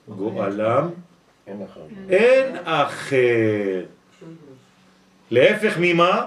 [0.08, 0.90] גואלם,
[2.08, 3.84] אין אחר.
[5.30, 6.26] להפך ממה?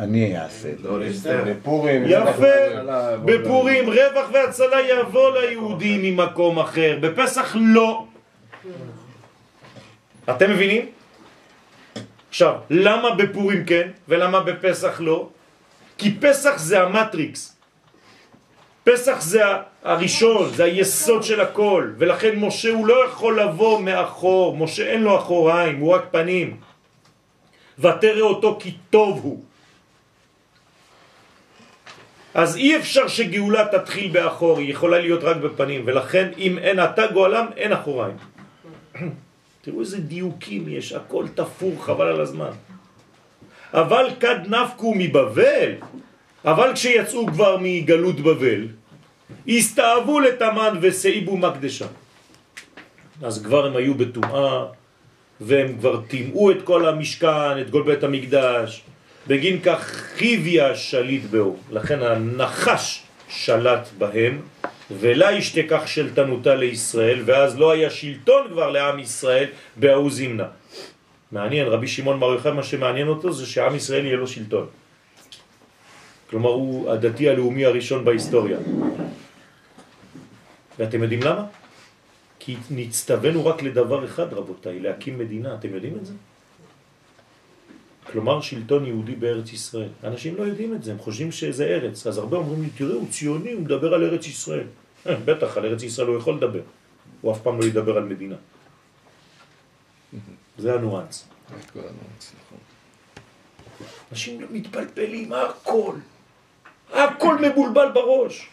[0.00, 0.78] אני אעשה את
[1.14, 1.42] זה.
[1.46, 2.04] בפורים.
[2.06, 2.46] יפה,
[3.24, 8.06] בפורים רווח והצלה יבוא ליהודים ממקום אחר, בפסח לא.
[10.30, 10.86] אתם מבינים?
[12.28, 15.28] עכשיו, למה בפורים כן ולמה בפסח לא?
[15.98, 17.56] כי פסח זה המטריקס.
[18.84, 19.42] פסח זה
[19.82, 25.18] הראשון, זה היסוד של הכל, ולכן משה הוא לא יכול לבוא מאחור, משה אין לו
[25.18, 26.56] אחוריים, הוא רק פנים.
[27.78, 29.49] ותראה אותו כי טוב הוא.
[32.34, 37.06] אז אי אפשר שגאולה תתחיל באחור, היא יכולה להיות רק בפנים, ולכן אם אין אתה
[37.06, 38.16] גואלם, אין אחוריים.
[39.62, 42.50] תראו איזה דיוקים יש, הכל תפור, חבל על הזמן.
[43.72, 45.72] אבל כד נפקו מבבל,
[46.44, 48.66] אבל כשיצאו כבר מגלות בבל,
[49.48, 51.86] הסתאבו לתמן וסעיבו מקדשה.
[53.22, 54.64] אז כבר הם היו בטומאה,
[55.40, 58.82] והם כבר טימאו את כל המשכן, את כל בית המקדש,
[59.30, 64.42] בגין כך חיביה שליט בו, לכן הנחש שלט בהם,
[64.90, 70.48] ולה ישתכח שלטנותה לישראל, ואז לא היה שלטון כבר לעם ישראל בהוא זמנה.
[71.32, 74.66] מעניין, רבי שמעון בר יוחאי, מה שמעניין אותו זה שעם ישראל יהיה לו שלטון.
[76.30, 78.58] כלומר, הוא הדתי הלאומי הראשון בהיסטוריה.
[80.78, 81.44] ואתם יודעים למה?
[82.38, 85.54] כי נצטווינו רק לדבר אחד, רבותיי, להקים מדינה.
[85.54, 86.12] אתם יודעים את זה?
[88.12, 89.88] כלומר שלטון יהודי בארץ ישראל.
[90.04, 92.06] אנשים לא יודעים את זה, הם חושבים שזה ארץ.
[92.06, 94.66] אז הרבה אומרים לי, תראה, הוא ציוני, הוא מדבר על ארץ ישראל.
[95.06, 96.60] אה, בטח, על ארץ ישראל הוא יכול לדבר.
[97.20, 98.36] הוא אף פעם לא ידבר על מדינה.
[100.58, 101.28] זה הניואנס.
[104.12, 105.94] אנשים מתפלפלים, הכל.
[106.92, 108.48] הכל מבולבל בראש.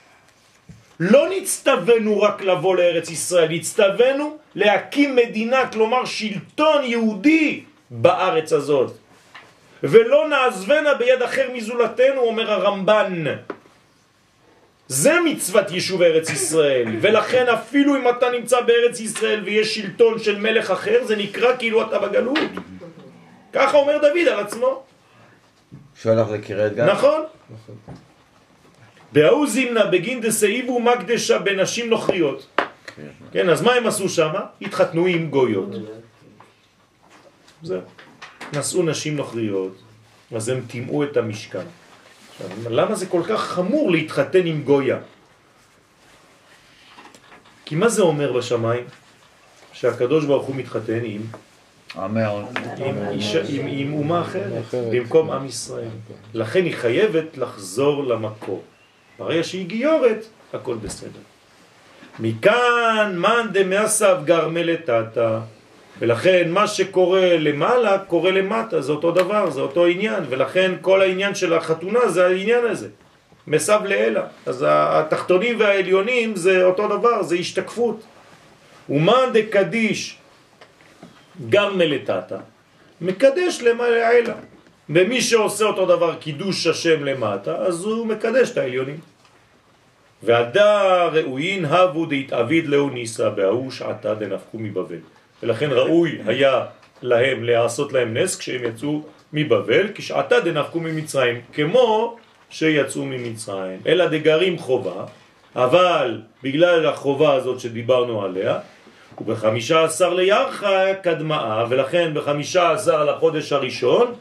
[0.99, 9.06] לא נצטווינו רק לבוא לארץ ישראל, נצטווינו להקים מדינה, כלומר שלטון יהודי בארץ הזאת.
[9.83, 13.23] ולא נעזבנה ביד אחר מזולתנו, אומר הרמב"ן.
[14.87, 20.39] זה מצוות יישוב ארץ ישראל, ולכן אפילו אם אתה נמצא בארץ ישראל ויש שלטון של
[20.39, 22.39] מלך אחר, זה נקרא כאילו אתה בגלות.
[23.53, 24.83] ככה אומר דוד על עצמו.
[26.01, 26.89] שהלך לקריית גת?
[26.89, 27.21] נכון.
[29.11, 32.47] בהוא זימנה בגין דסאיבו מקדשה בנשים נוכריות.
[33.31, 34.31] כן, אז מה הם עשו שם?
[34.61, 35.69] התחתנו עם גויות.
[37.63, 37.81] זהו.
[38.53, 39.75] נשאו נשים נוכריות,
[40.35, 41.65] אז הם טימאו את המשכן.
[42.31, 44.97] עכשיו, למה זה כל כך חמור להתחתן עם גויה?
[47.65, 48.85] כי מה זה אומר בשמיים?
[49.73, 51.21] שהקדוש ברוך הוא מתחתן עם,
[51.95, 55.89] עם, אישה, עם, עם אומה אחרת, במקום עם ישראל.
[56.33, 58.63] לכן היא חייבת לחזור למקור.
[59.19, 61.19] ברגע שהיא גיורת, הכל בסדר.
[62.19, 65.39] מכאן מאן דמאסב גרמלתתא
[65.99, 71.35] ולכן מה שקורה למעלה קורה למטה, זה אותו דבר, זה אותו עניין, ולכן כל העניין
[71.35, 72.87] של החתונה זה העניין הזה,
[73.47, 74.23] מסב לאלה.
[74.45, 78.03] אז התחתונים והעליונים זה אותו דבר, זה השתקפות.
[78.89, 80.17] ומאן דקדיש
[81.49, 82.37] גם מלטתה,
[83.01, 84.33] מקדש למעלה.
[84.89, 88.99] ומי שעושה אותו דבר קידוש השם למטה, אז הוא מקדש את העליונים.
[90.23, 95.16] והדה ראויין הבו דהתאביד לאו ניסה בהוא שעתה דנפקו מבבל.
[95.43, 96.65] ולכן ראוי היה
[97.01, 99.01] להם לעשות להם נס כשהם יצאו
[99.33, 102.17] מבבל, כשעתה דנחקו ממצרים, כמו
[102.49, 103.79] שיצאו ממצרים.
[103.87, 105.05] אלא דגרים חובה,
[105.55, 108.59] אבל בגלל החובה הזאת שדיברנו עליה,
[109.21, 114.13] ובחמישה עשר לירחה קדמאה, ולכן בחמישה עשר לחודש הראשון,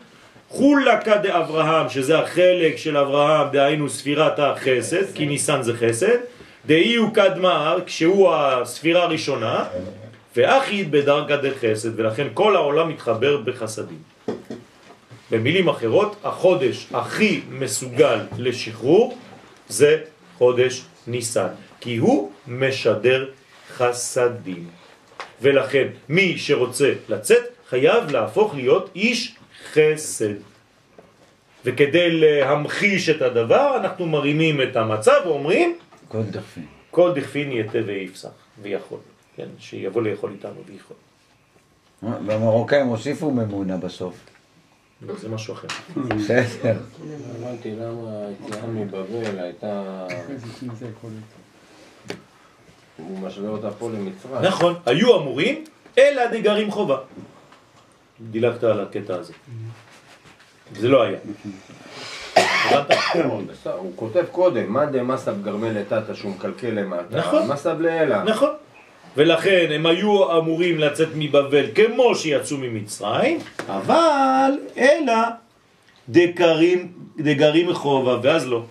[0.49, 6.17] חולקה דאברהם, שזה החלק של אברהם, דהיינו ספירת החסד, כי ניסן זה חסד,
[6.67, 9.65] דאי הוא קדמאה, כשהוא הספירה הראשונה,
[10.37, 14.03] ואחיד בדרגה דחסד, ולכן כל העולם מתחבר בחסדים.
[15.31, 19.19] במילים אחרות, החודש הכי מסוגל לשחרור
[19.69, 19.99] זה
[20.39, 21.49] חודש ניסן,
[21.81, 23.29] כי הוא משדר
[23.77, 24.69] חסדים.
[25.43, 29.35] ולכן מי שרוצה לצאת חייב להפוך להיות איש
[29.73, 30.35] חסד.
[31.65, 36.67] וכדי להמחיש את הדבר אנחנו מרימים את המצב ואומרים כל דחפין.
[36.91, 38.29] כל דכפין יתה ויפסח
[38.63, 38.99] ויכול,
[39.37, 40.97] כן, שיבוא לאכול איתנו ויכול.
[42.27, 44.15] והמרוקאים הוסיפו ממונה בסוף.
[45.17, 45.69] זה משהו אחר.
[45.97, 46.77] בסדר.
[47.37, 50.07] הבנתי למה היציאה מבבל הייתה...
[52.97, 54.43] הוא משווה אותה פה למצרים.
[54.43, 55.65] נכון, היו אמורים,
[55.99, 56.99] אלא דגרים חובה.
[58.31, 59.33] דילגת על הקטע הזה.
[60.73, 61.19] זה לא היה.
[63.65, 67.49] הוא כותב קודם, מה דמסה בגרמי לטאטה שהוא מקלקל למטה, נכון.
[67.49, 68.25] מסה בלילה.
[68.25, 68.51] נכון.
[69.17, 75.15] ולכן הם היו אמורים לצאת מבבל כמו שיצאו ממצרים, אבל אלא
[76.09, 78.63] דגרים, דגרים חובה, ואז לא.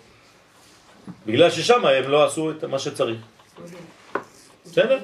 [1.25, 3.17] בגלל ששם הם לא עשו את מה שצריך.
[4.65, 4.99] בסדר?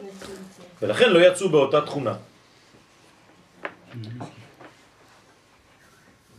[0.81, 2.13] ולכן לא יצאו באותה תכונה.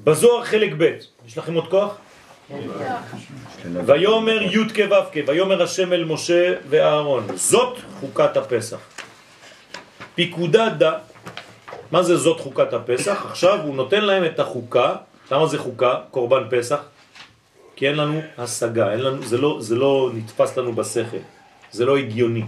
[0.05, 1.95] בזוהר חלק ב', יש לכם עוד כוח?
[3.87, 8.92] ויאמר י' כו' כ', ויאמר השם אל משה ואהרון, זאת חוקת הפסח.
[10.15, 10.99] פיקודה דה,
[11.91, 13.27] מה זה זאת חוקת הפסח?
[13.31, 14.95] עכשיו הוא נותן להם את החוקה,
[15.31, 15.95] למה זה חוקה?
[16.11, 16.81] קורבן פסח?
[17.77, 21.17] כי אין לנו השגה, אין לנו, זה, לא, זה לא נתפס לנו בשכל,
[21.71, 22.45] זה לא הגיוני.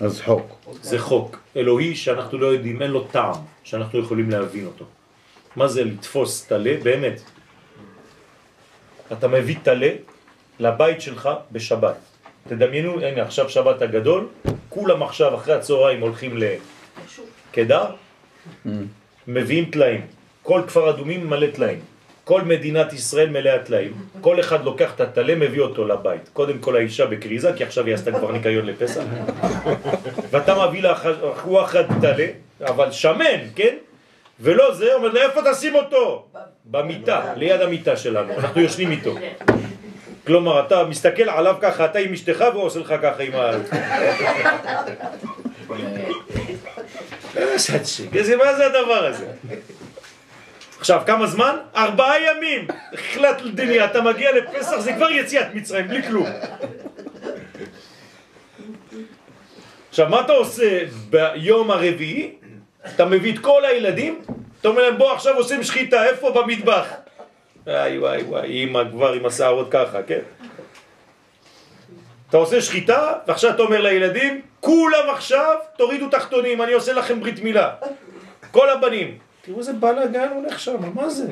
[0.00, 0.56] אז חוק.
[0.82, 4.84] זה חוק אלוהי שאנחנו לא יודעים, אין לו טעם, שאנחנו יכולים להבין אותו.
[5.56, 6.74] מה זה לתפוס תלה?
[6.82, 7.20] באמת.
[9.12, 9.90] אתה מביא תלה
[10.58, 11.96] לבית שלך בשבת.
[12.48, 14.28] תדמיינו, הנה עכשיו שבת הגדול,
[14.68, 16.36] כולם עכשיו אחרי הצהריים הולכים
[17.56, 17.84] לקדר,
[19.28, 20.00] מביאים תלאים.
[20.42, 21.80] כל כפר אדומים מלא תלאים.
[22.24, 23.92] כל מדינת ישראל מלאה תלאים.
[24.20, 26.28] כל אחד לוקח את התלה, מביא אותו לבית.
[26.32, 29.02] קודם כל האישה בקריזה, כי עכשיו היא עשתה כבר ניקיון לפסח.
[30.30, 30.94] ואתה מביא לה
[31.42, 32.26] הוא אחד תלה,
[32.60, 33.76] אבל שמן, כן?
[34.40, 36.26] ולא זה, אומר לה, איפה תשים אותו?
[36.64, 39.14] במיטה, ליד המיטה שלנו, אנחנו יושנים איתו.
[40.26, 43.50] כלומר, אתה מסתכל עליו ככה, אתה עם אשתך והוא עושה לך ככה עם ה...
[48.44, 49.26] מה זה הדבר הזה?
[50.78, 51.56] עכשיו, כמה זמן?
[51.76, 52.66] ארבעה ימים.
[52.92, 56.26] החלט דניה, אתה מגיע לפסח, זה כבר יציאת מצרים, בלי כלום.
[59.88, 62.34] עכשיו, מה אתה עושה ביום הרביעי?
[62.94, 64.22] אתה מביא את כל הילדים,
[64.60, 66.30] אתה אומר להם, בוא עכשיו עושים שחיטה, איפה?
[66.30, 66.86] במטבח.
[67.66, 70.20] וואי וואי וואי, אימא כבר עם השערות ככה, כן?
[72.28, 77.42] אתה עושה שחיטה, ועכשיו אתה אומר לילדים, כולם עכשיו תורידו תחתונים, אני עושה לכם ברית
[77.42, 77.74] מילה.
[78.50, 79.18] כל הבנים.
[79.42, 81.26] תראו איזה בלאגן הולך שם, מה זה?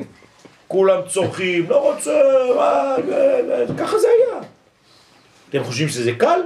[0.69, 2.23] כולם צורכים, לא רוצה,
[2.57, 2.97] מה,
[3.79, 4.41] ככה זה היה.
[5.51, 6.41] אתם חושבים שזה קל?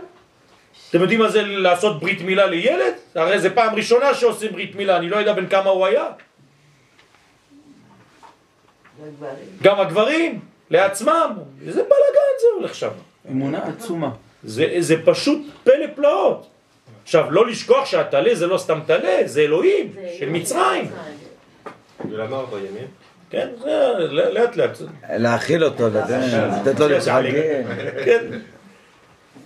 [0.90, 2.94] אתם יודעים מה זה לעשות ברית מילה לילד?
[3.14, 6.06] הרי זה פעם ראשונה שעושים ברית מילה, אני לא יודע בין כמה הוא היה.
[9.62, 11.32] גם הגברים, לעצמם,
[11.66, 12.90] איזה בלאגן זה הולך שם.
[13.30, 14.10] אמונה עצומה.
[14.44, 16.46] זה, זה פשוט פלא פלאות.
[17.02, 20.90] עכשיו, לא לשכוח שהטלה זה לא סתם טלה, זה אלוהים של מצרים.
[22.10, 22.86] ולמה ארבע ימים?
[23.30, 24.78] כן, זה לאט לאט.
[25.10, 27.32] להאכיל אותו, לתת לו להתחגן.
[28.04, 28.24] כן.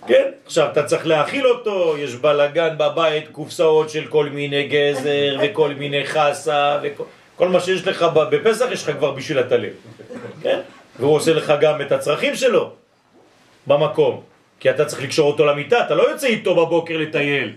[0.07, 5.73] כן, עכשיו אתה צריך להאכיל אותו, יש בלגן בבית, קופסאות של כל מיני גזר וכל
[5.73, 9.67] מיני חסה וכל מה שיש לך בפסח יש לך כבר בשביל הטלה,
[10.41, 10.59] כן?
[10.99, 12.71] והוא עושה לך גם את הצרכים שלו
[13.67, 14.21] במקום,
[14.63, 17.53] כי אתה צריך לקשור אותו למיטה, אתה לא יוצא איתו בבוקר לטייל.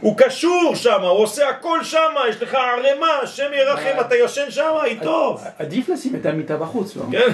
[0.00, 4.72] הוא קשור שם, הוא עושה הכל שם, יש לך ערימה, השם ירחם, אתה יושן שם
[4.84, 5.38] איתו.
[5.58, 7.02] עדיף לשים את המיטה בחוץ, לא?
[7.12, 7.28] כן,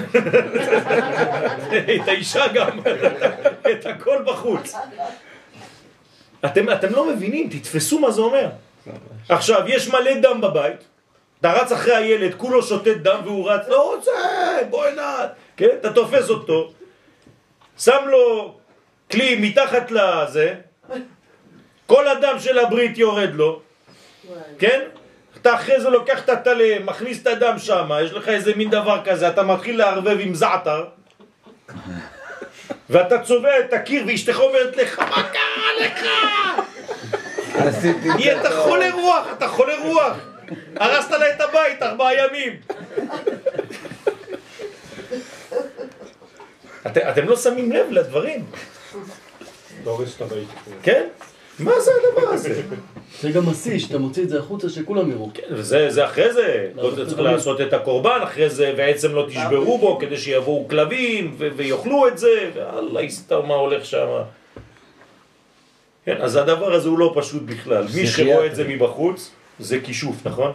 [1.95, 2.79] את האישה גם,
[3.71, 4.75] את הכל בחוץ.
[6.45, 8.47] אתם, אתם לא מבינים, תתפסו מה זה אומר.
[9.29, 10.83] עכשיו, יש מלא דם בבית,
[11.39, 14.11] אתה רץ אחרי הילד, כולו שותת דם והוא רץ, לא רוצה,
[14.69, 15.27] בוא הנה,
[15.57, 16.71] כן, אתה תופס אותו,
[17.77, 18.55] שם לו
[19.11, 20.53] כלי מתחת לזה,
[21.85, 23.61] כל הדם של הברית יורד לו,
[24.59, 24.81] כן?
[25.41, 29.01] אתה אחרי זה לוקח את הטלה, מכניס את הדם שם, יש לך איזה מין דבר
[29.05, 30.85] כזה, אתה מתחיל לערבב עם זעתר,
[32.89, 36.05] ואתה צובע את הקיר ואשתך אומרת לך, מה קרה לך?
[37.55, 40.17] עשיתי נהיית חולה רוח, אתה חולה רוח.
[40.75, 42.53] הרסת לה את הבית ארבעה ימים.
[46.87, 48.45] את, אתם לא שמים לב לדברים,
[48.95, 49.97] לא.
[50.83, 51.07] כן?
[51.59, 52.61] מה זה הדבר הזה?
[53.21, 55.29] זה גם השיא, שאתה מוציא את זה החוצה שכולם יראו.
[55.33, 57.19] כן, וזה זה אחרי זה, לא, אתה זה צריך.
[57.19, 62.17] לעשות את הקורבן אחרי זה, ועצם לא תשברו בו כדי שיבואו כלבים ו- ויאכלו את
[62.17, 64.07] זה, ואללה יסתר מה הולך שם.
[66.05, 67.85] כן, אז הדבר הזה הוא לא פשוט בכלל.
[67.95, 68.07] מי.
[68.07, 70.53] שרואה את זה מבחוץ, זה כישוף, נכון?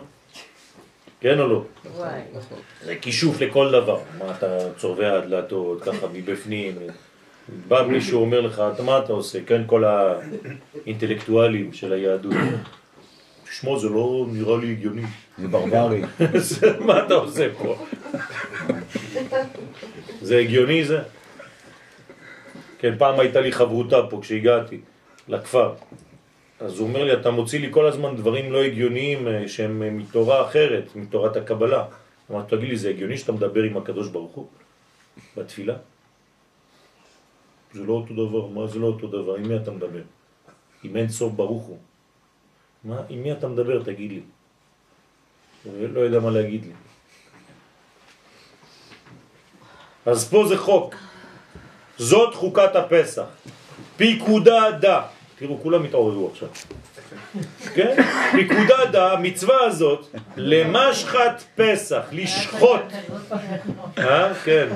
[1.21, 1.65] כן או לא?
[2.85, 3.99] זה כישוף לכל דבר.
[4.19, 6.75] מה אתה צובע הדלתות, ככה מבפנים.
[7.69, 9.39] בא מישהו אומר לך, "אתה- מה אתה עושה?
[9.47, 12.33] כן, כל האינטלקטואלים של היהדות.
[13.45, 15.03] תשמע, זה לא נראה לי הגיוני.
[15.39, 16.03] זה ברברי.
[16.39, 17.77] זה- מה אתה עושה פה?
[20.23, 20.99] זה הגיוני זה?
[22.79, 24.81] כן, פעם הייתה לי חברותה פה כשהגעתי
[25.29, 25.73] לכפר.
[26.61, 29.91] אז הוא אומר לי, אתה מוציא לי כל הזמן דברים לא הגיוניים אה, שהם אה,
[29.91, 31.85] מתורה אחרת, מתורת הקבלה.
[32.31, 34.47] אמרתי, תגיד לי, זה הגיוני שאתה מדבר עם הקדוש ברוך הוא
[35.37, 35.77] בתפילה?
[37.73, 39.35] זה לא אותו דבר, מה זה לא אותו דבר?
[39.35, 40.03] עם מי אתה מדבר?
[40.83, 41.79] עם אין סוף ברוך הוא.
[42.85, 44.21] מה, עם מי אתה מדבר, תגיד לי?
[45.65, 46.73] הוא לא יודע מה להגיד לי.
[50.07, 50.95] אז פה זה חוק.
[51.99, 53.29] זאת חוקת הפסח.
[53.97, 55.20] פיקודה דה.
[55.41, 56.49] תראו, כולם התעוררו עכשיו.
[57.75, 57.97] כן?
[58.33, 62.81] פיקודה דה, המצווה הזאת, למשחת פסח, לשחוט.
[63.99, 64.35] אה?
[64.35, 64.69] כן.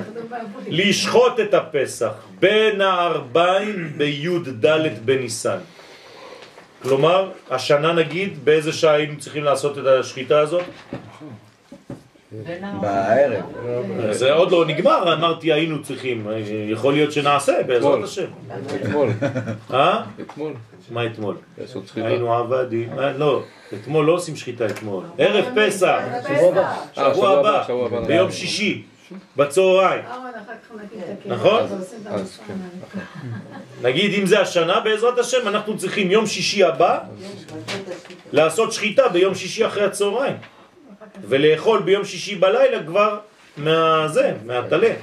[0.67, 4.65] לשחוט את הפסח בין הארבעים בי"ד
[5.05, 5.57] בניסן.
[6.81, 10.63] כלומר, השנה נגיד, באיזה שעה היינו צריכים לעשות את השחיטה הזאת?
[12.81, 13.43] בערב.
[14.11, 16.27] זה עוד לא נגמר, אמרתי היינו צריכים,
[16.69, 18.03] יכול להיות שנעשה בעזרת.
[18.03, 18.25] השם.
[18.81, 19.09] אתמול,
[19.73, 20.03] אה?
[20.21, 20.53] אתמול,
[20.89, 21.35] מה אתמול?
[21.95, 25.99] היינו עבדים, אה, לא, אתמול לא עושים שחיטה אתמול, ערב פסח,
[26.97, 27.63] אה, שבוע הבא.
[28.07, 28.83] ביום שישי,
[29.37, 30.03] בצהריים.
[31.25, 31.61] נכון?
[33.81, 36.99] נגיד אם זה השנה בעזרת השם אנחנו צריכים יום שישי הבא
[38.31, 40.35] לעשות שחיטה ביום שישי אחרי הצהריים
[41.27, 43.19] ולאכול ביום שישי בלילה כבר
[43.57, 44.93] מהזה, מהטלה,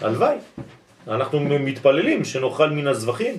[0.00, 0.36] הלוואי,
[1.08, 3.34] אנחנו מתפללים שנאכל מן הזבחים.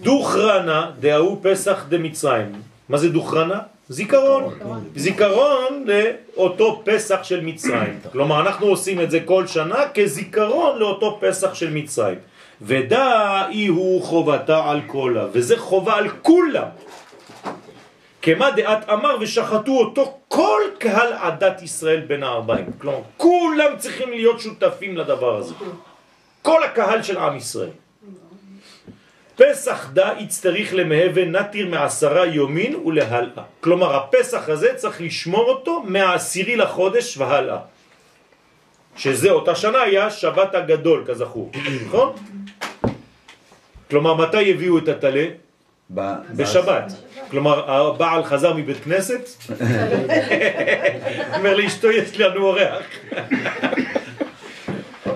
[0.00, 2.52] דוכרנה דהוא פסח דמצרים.
[2.88, 3.60] מה זה דוכרנה?
[3.88, 4.54] זיכרון.
[4.96, 7.98] זיכרון לאותו פסח של מצרים.
[8.12, 12.18] כלומר אנחנו עושים את זה כל שנה כזיכרון לאותו פסח של מצרים.
[12.62, 16.68] ודא אי הוא חובתה על כולה וזה חובה על כולם
[18.24, 24.40] כמה דעת אמר ושחטו אותו כל קהל עדת ישראל בין הארבעים כלומר כולם צריכים להיות
[24.40, 25.54] שותפים לדבר הזה
[26.42, 27.70] כל הקהל של עם ישראל
[29.36, 33.44] פסח דה יצטריך למהווה נתיר מעשרה יומין ולהלאה.
[33.60, 37.58] כלומר, הפסח הזה צריך לשמור אותו מהעשירי לחודש והלאה.
[38.96, 41.50] שזה אותה שנה היה שבת הגדול, כזכור,
[41.86, 42.12] נכון?
[43.90, 45.26] כלומר, מתי הביאו את הטלה?
[45.90, 46.92] בשבת.
[47.30, 49.28] כלומר, הבעל חזר מבית כנסת,
[51.36, 52.82] אומר לאשתו, יש לנו אורח.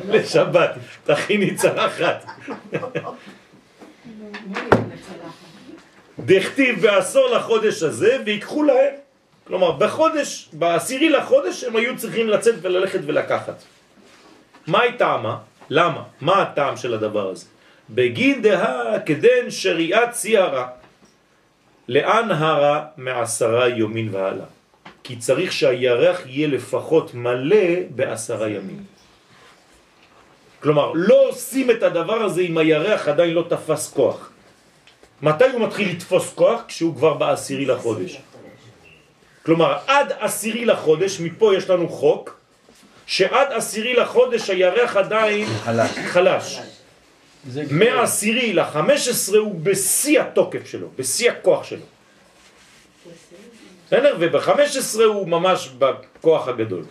[0.09, 0.71] לשבת,
[1.05, 2.27] תכיני צלחת.
[6.19, 8.95] דכתיב בעשור לחודש הזה ויקחו להם.
[9.47, 13.63] כלומר, בחודש, בעשירי לחודש הם היו צריכים לצאת וללכת ולקחת.
[14.67, 15.37] מה היא טעמה?
[15.71, 16.03] למה?
[16.21, 17.47] מה הטעם של הדבר הזה?
[17.91, 20.69] בגין דהה כדן שריעת ציהרה.
[21.89, 24.47] לאן הרה מעשרה יומין והלאה?
[25.05, 28.83] כי צריך שהירח יהיה לפחות מלא בעשרה ימים.
[30.63, 34.31] כלומר, לא עושים את הדבר הזה אם הירח עדיין לא תפס כוח.
[35.23, 36.61] מתי הוא מתחיל לתפוס כוח?
[36.69, 38.19] כשהוא כבר בעשירי לחודש.
[39.43, 42.41] כלומר, עד עשירי לחודש, מפה יש לנו חוק,
[43.07, 45.91] שעד עשירי לחודש הירח עדיין חלש.
[45.91, 46.61] חלש.
[48.55, 51.85] לחמש עשרה הוא בשיא התוקף שלו, בשיא הכוח שלו.
[53.87, 54.17] בסדר?
[54.21, 56.85] ובחמש עשרה הוא ממש בכוח הגדול.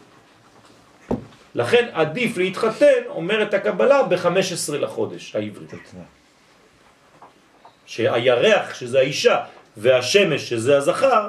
[1.55, 5.71] לכן עדיף להתחתן, אומרת הקבלה, בחמש עשרה לחודש העברית.
[7.85, 9.39] שהירח, שזה האישה,
[9.77, 11.27] והשמש, שזה הזכר,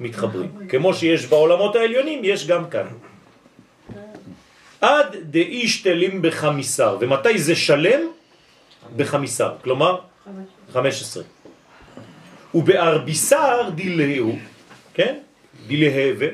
[0.00, 0.68] מתחברים.
[0.68, 2.86] כמו שיש בעולמות העליונים, יש גם כאן.
[4.80, 6.96] עד דאיש תלים בחמיסר.
[7.00, 8.00] ומתי זה שלם?
[8.96, 9.52] בחמיסר.
[9.62, 9.98] כלומר,
[10.72, 11.22] 15.
[12.54, 14.38] ובארביסר דילהו,
[14.94, 15.14] כן?
[15.66, 16.28] דילהווה,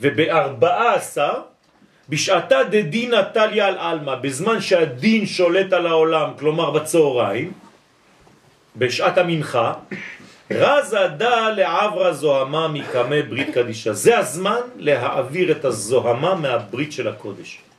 [0.00, 1.32] ובארבעה עשר,
[2.08, 7.52] בשעתה דדינא טליה על עלמא, בזמן שהדין שולט על העולם, כלומר בצהריים,
[8.76, 9.74] בשעת המנחה,
[10.50, 13.92] רזה דה לעברה זוהמה מקמא ברית קדישה.
[13.92, 17.69] זה הזמן להעביר את הזוהמה מהברית של הקודש.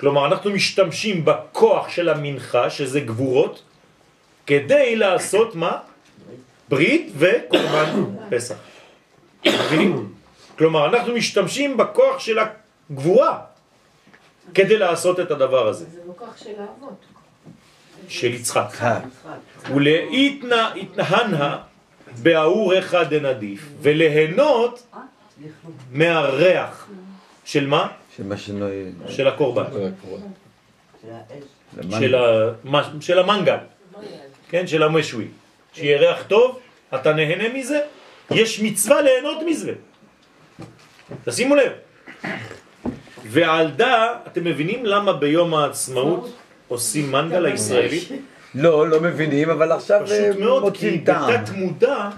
[0.00, 3.62] כלומר, אנחנו משתמשים בכוח של המנחה, שזה גבורות,
[4.46, 5.78] כדי לעשות מה?
[6.68, 8.54] ברית וקורבן פסח.
[9.46, 10.12] מבינים?
[10.58, 13.38] כלומר, אנחנו משתמשים בכוח של הגבורה
[14.54, 17.04] כדי לעשות את הדבר הזה, זה לא כוח של האבות.
[18.08, 18.68] של יצחק.
[18.80, 19.00] אה,
[19.74, 21.58] ולאיתנה התנהנה
[22.22, 24.86] באורך דנדיף, וליהנות
[25.92, 26.88] מהריח
[27.44, 27.88] של מה?
[28.20, 28.90] שמה שלא יהיה...
[29.08, 29.64] של הקורבן,
[33.00, 33.56] של, המנגל,
[34.48, 34.66] כן?
[34.66, 35.28] של המשוי.
[35.72, 36.58] שיהיה ריח טוב,
[36.94, 37.80] אתה נהנה מזה,
[38.30, 39.72] יש מצווה ליהנות מזה.
[41.24, 41.72] תשימו לב.
[43.24, 46.36] ועל דה, אתם מבינים למה ביום העצמאות
[46.68, 48.00] עושים מנגל הישראלי?
[48.54, 50.98] לא, לא מבינים, אבל עכשיו פשוט אה, מאוד, כי.
[50.98, 52.08] בתת מודע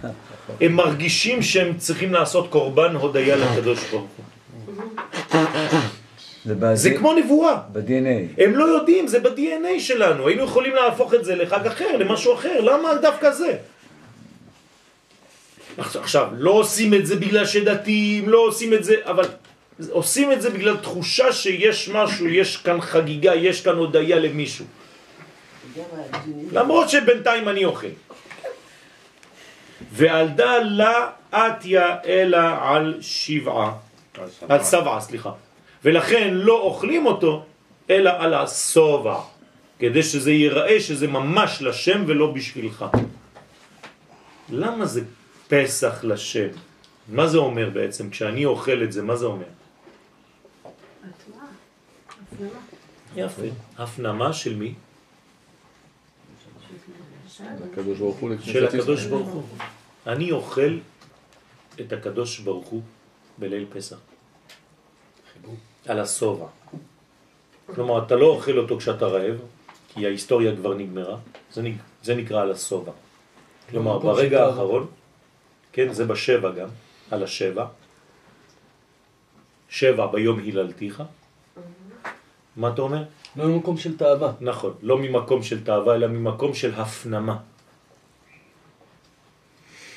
[0.60, 4.24] הם מרגישים שהם צריכים לעשות קורבן הודיה לקדוש ברוך הוא.
[6.44, 7.56] זה ב- זה כמו נבואה.
[7.72, 8.42] ב-DNA.
[8.42, 10.28] הם לא יודעים, זה ב-DNA שלנו.
[10.28, 12.60] היינו יכולים להפוך את זה לחג אחר, למשהו אחר.
[12.60, 13.56] למה דווקא זה?
[15.78, 19.24] עכשיו, לא עושים את זה בגלל שדתיים, לא עושים את זה, אבל
[19.90, 24.64] עושים את זה בגלל תחושה שיש משהו, יש כאן חגיגה, יש כאן הודיה למישהו.
[26.52, 27.86] למרות שבינתיים אני אוכל.
[29.92, 33.72] ועלדה לה אתיה אלא על שבעה,
[34.48, 35.30] על שבעה, סליחה.
[35.84, 37.44] ולכן לא אוכלים אותו,
[37.90, 39.20] אלא על הסובע,
[39.78, 42.84] כדי שזה ייראה שזה ממש לשם ולא בשבילך.
[44.50, 45.02] למה זה
[45.48, 46.48] פסח לשם?
[47.08, 48.10] מה זה אומר בעצם?
[48.10, 49.50] כשאני אוכל את זה, מה זה אומר?
[53.16, 53.42] יפה.
[53.78, 54.74] הפנמה של מי?
[57.72, 59.06] הקדוש ברוך הוא לכנסת של הקדוש.
[59.06, 59.42] ברוך הוא.
[60.06, 60.78] אני אוכל
[61.80, 62.82] את הקדוש ברוך הוא
[63.38, 64.11] בליל פסח.
[65.86, 66.46] על הסובה.
[67.74, 69.36] כלומר, אתה לא אוכל אותו כשאתה רעב,
[69.88, 71.16] כי ההיסטוריה כבר נגמרה,
[71.52, 71.74] זה, נק...
[72.02, 72.92] זה נקרא על הסובה.
[73.70, 74.86] כלומר, ברגע האחרון,
[75.72, 76.68] כן, זה בשבע גם,
[77.10, 77.66] על השבע,
[79.68, 81.02] שבע ביום היללתיך,
[82.56, 83.04] מה אתה אומר?
[83.36, 84.32] לא ממקום של תאווה.
[84.40, 87.36] נכון, לא ממקום של תאווה, אלא ממקום של הפנמה.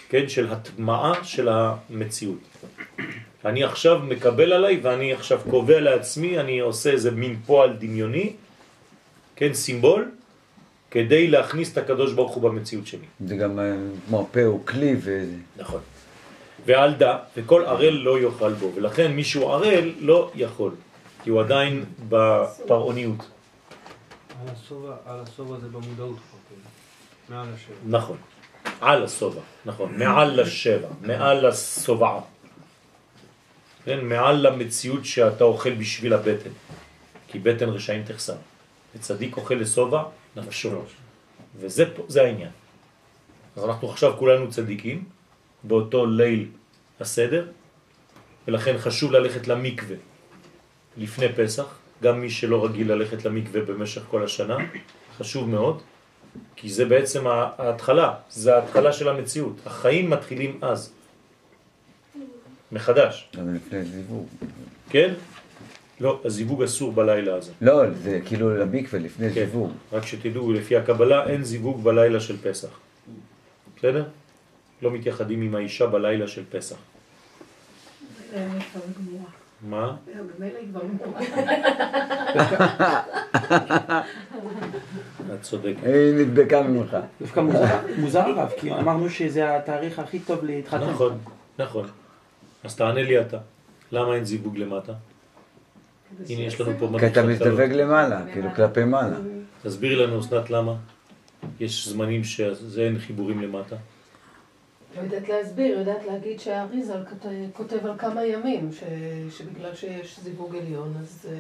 [0.10, 2.40] כן, של הטמעה של המציאות.
[3.46, 8.34] אני עכשיו מקבל עליי ואני עכשיו קובע לעצמי, אני עושה איזה מין פועל דמיוני,
[9.36, 10.12] כן, סימבול,
[10.91, 13.06] כדי להכניס את הקדוש ברוך הוא במציאות שלי.
[13.28, 13.76] זה גם אה,
[14.08, 15.26] כמו הפה הוא כלי ו...
[15.58, 15.80] נכון.
[16.66, 20.72] ועל דה, וכל ערל לא יאכל בו, ולכן מישהו ערל לא יכול,
[21.24, 23.18] כי הוא עדיין בפרעוניות.
[23.20, 26.62] על הסובה, על הסובה זה במודעות כבר, כאילו.
[27.30, 27.74] מעל השם.
[27.86, 28.18] נכון,
[28.82, 32.20] על הסובה, נכון, מעל לשבע, מעל הסובעה.
[33.86, 36.50] כן, מעל המציאות שאתה אוכל בשביל הבטן,
[37.28, 38.36] כי בטן רשעים תחסר.
[38.96, 40.04] וצדיק אוכל לסובה,
[40.36, 40.82] נפשו.
[41.56, 42.50] וזה זה העניין.
[43.56, 45.04] אז אנחנו עכשיו כולנו צדיקים,
[45.64, 46.48] באותו ליל
[47.00, 47.48] הסדר,
[48.48, 49.96] ולכן חשוב ללכת למקווה
[50.98, 54.58] לפני פסח, גם מי שלא רגיל ללכת למקווה במשך כל השנה,
[55.18, 55.82] חשוב מאוד,
[56.56, 59.56] כי זה בעצם ההתחלה, זה ההתחלה של המציאות.
[59.66, 60.94] החיים מתחילים אז,
[62.72, 64.26] מחדש, גם לפני זיווג.
[64.89, 65.13] כן?
[65.99, 67.51] לא, הזיווג אסור בלילה הזה.
[67.61, 69.34] לא, זה כאילו למקווה לפני כן.
[69.45, 69.72] זיווג.
[69.93, 72.68] רק שתדעו, לפי הקבלה אין זיווג בלילה של פסח.
[73.78, 74.05] בסדר?
[74.82, 76.76] לא מתייחדים עם האישה בלילה של פסח.
[79.61, 79.95] מה?
[85.34, 85.84] את צודקת.
[85.84, 86.97] היא נדבקה ממך.
[87.22, 90.89] דווקא מוזר- מוזר הרב, כי אמרנו שזה התאריך הכי טוב להתחתן.
[90.89, 91.18] נכון,
[91.59, 91.88] נכון.
[92.66, 93.38] אז תענה לי אתה.
[93.91, 94.93] למה אין זיווג למטה?
[96.30, 97.24] הנה יש לנו פה כי אתה.
[97.24, 99.16] מזדווג למעלה, כאילו כלפי מעלה.
[99.63, 100.76] תסבירי לנו, אסנת, למה?
[101.59, 103.76] יש זמנים שזה אין חיבורים למטה.
[104.97, 108.84] לא יודעת להסביר, יודעת להגיד שהאריזל כות- כותב על כמה ימים, ש-
[109.38, 111.36] שבגלל שיש זיווג עליון, אז אה,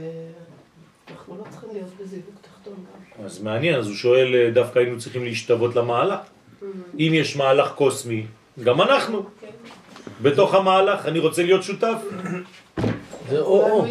[1.11, 2.73] אנחנו לא צריכים להיות בזיווג תחתון
[3.19, 3.25] גם.
[3.25, 6.19] אז מעניין, אז הוא שואל, אה, דווקא היינו צריכים להשתוות למהלך.
[6.99, 8.25] אם יש מהלך קוסמי,
[8.63, 9.23] גם אנחנו.
[10.21, 11.97] בתוך המהלך, אני רוצה להיות שותף.
[13.29, 13.85] זה או-או.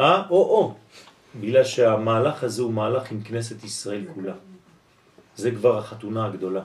[0.00, 0.22] אה?
[0.30, 0.74] או-או.
[1.40, 4.32] בגלל שהמהלך הזה הוא מהלך עם כנסת ישראל כולה.
[5.36, 6.62] זה כבר החתונה הגדולה.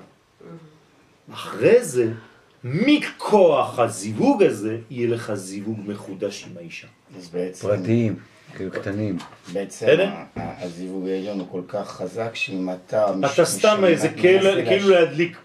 [1.34, 2.12] אחרי זה,
[2.64, 6.88] מכוח הזיווג הזה, יהיה לך זיווג מחודש עם האישה.
[7.18, 8.16] אז בעצם, פרטיים,
[8.56, 9.18] כאילו קטנים.
[9.54, 9.86] בעצם
[10.36, 13.14] הזיווג העליון הוא כל כך חזק שאם אתה...
[13.34, 15.38] אתה סתם איזה כאילו כאילו להדליק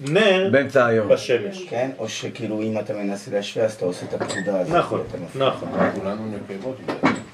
[0.00, 1.08] נר באמצע היום.
[1.08, 1.64] בשמש.
[1.68, 1.90] כן?
[1.98, 4.76] או שכאילו אם אתה מנסה להשווה אז אתה עושה את הפקודה הזאת.
[4.76, 5.00] נכון.
[5.34, 6.76] נכון, כולנו נקבות.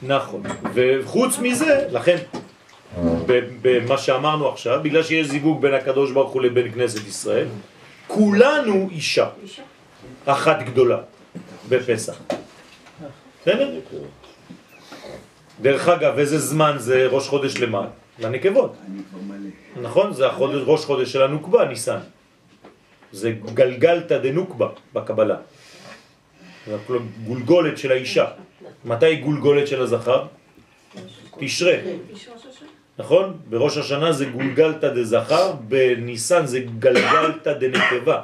[0.02, 0.42] נכון.
[0.74, 2.16] וחוץ מזה, לכן,
[3.62, 7.46] במה שאמרנו עכשיו, בגלל שיש זיווג בין הקדוש ברוך הוא לבין כנסת ישראל,
[8.06, 9.28] כולנו אישה,
[10.26, 10.98] אחת גדולה,
[11.68, 12.20] בפסח.
[13.42, 13.70] בסדר?
[15.60, 17.86] דרך אגב, איזה זמן זה ראש חודש למה?
[18.18, 18.76] לנקבות.
[19.82, 20.12] נכון?
[20.12, 21.98] זה החודש, ראש חודש של הנוקבה, ניסן.
[23.14, 25.36] זה גלגלתא דנוקבה בקבלה.
[26.66, 26.76] זה
[27.26, 28.26] גולגולת של האישה.
[28.84, 30.26] מתי גולגולת של הזכר?
[31.38, 31.76] תשרה.
[32.98, 33.38] נכון?
[33.48, 38.20] בראש השנה זה גולגלתא דזכר, בניסן זה גלגלתא דנקבה.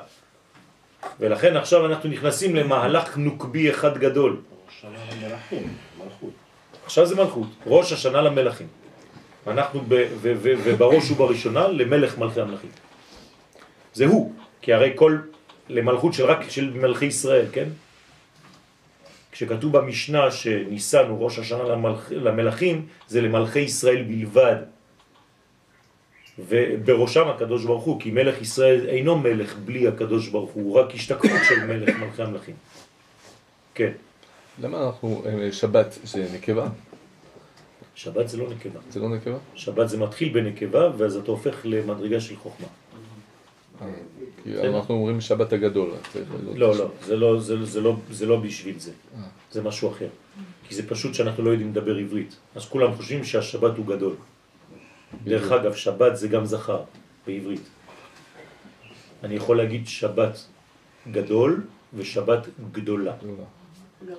[1.21, 4.41] ולכן עכשיו אנחנו נכנסים למהלך נוקבי אחד גדול.
[6.85, 8.67] עכשיו זה מלכות, ראש השנה למלכים.
[9.47, 12.71] אנחנו ב, ו, ו, ובראש ובראשונה למלך מלכי המלכים.
[13.95, 14.33] זה הוא,
[14.63, 15.19] כי הרי כל,
[15.69, 17.69] למלכות של רק של מלכי ישראל, כן?
[19.33, 24.57] כשכתוב במשנה שניסן הוא ראש השנה למלכ, למלכים, זה למלכי ישראל בלבד.
[26.39, 30.95] ובראשם הקדוש ברוך הוא, כי מלך ישראל אינו מלך בלי הקדוש ברוך הוא, הוא רק
[30.95, 32.55] השתקפות של מלך מלכי המלכים.
[33.75, 33.93] כן,
[34.63, 36.69] למה אנחנו, אה, שבת זה נקבה?
[37.95, 38.81] שבת זה לא נקבה.
[38.91, 39.39] זה לא נקבה?
[39.55, 42.67] שבת זה מתחיל בנקבה, ואז אתה הופך למדרגה של חוכמה.
[44.45, 45.91] כי אנחנו אומרים שבת הגדול.
[46.55, 47.41] לא, לא, לא,
[47.83, 48.93] לא, זה לא בשביל זה.
[49.51, 50.09] זה משהו אחר.
[50.69, 52.37] כי זה פשוט שאנחנו לא יודעים לדבר עברית.
[52.55, 54.15] אז כולם חושבים שהשבת הוא גדול.
[55.25, 56.83] דרך אגב, שבת זה גם זכר
[57.27, 57.69] בעברית.
[59.25, 60.47] אני יכול להגיד שבת
[61.11, 61.63] גדול
[61.95, 63.15] ושבת גדולה.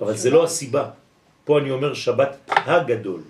[0.00, 0.90] אבל זה לא הסיבה.
[1.44, 3.20] פה אני אומר שבת הגדול.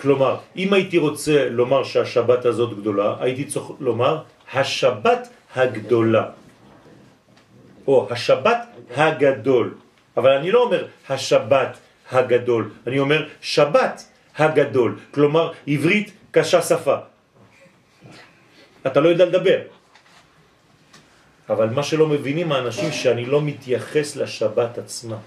[0.00, 6.24] כלומר, אם הייתי רוצה לומר שהשבת הזאת גדולה, הייתי צריך לומר השבת הגדולה.
[7.86, 8.58] או השבת
[8.96, 9.74] הגדול.
[10.16, 11.78] אבל אני לא אומר השבת
[12.12, 13.96] הגדול, אני אומר שבת
[14.36, 14.98] הגדול.
[15.10, 16.96] כלומר, עברית קשה שפה.
[18.86, 19.60] אתה לא יודע לדבר.
[21.50, 25.18] אבל מה שלא מבינים האנשים שאני לא מתייחס לשבת עצמה.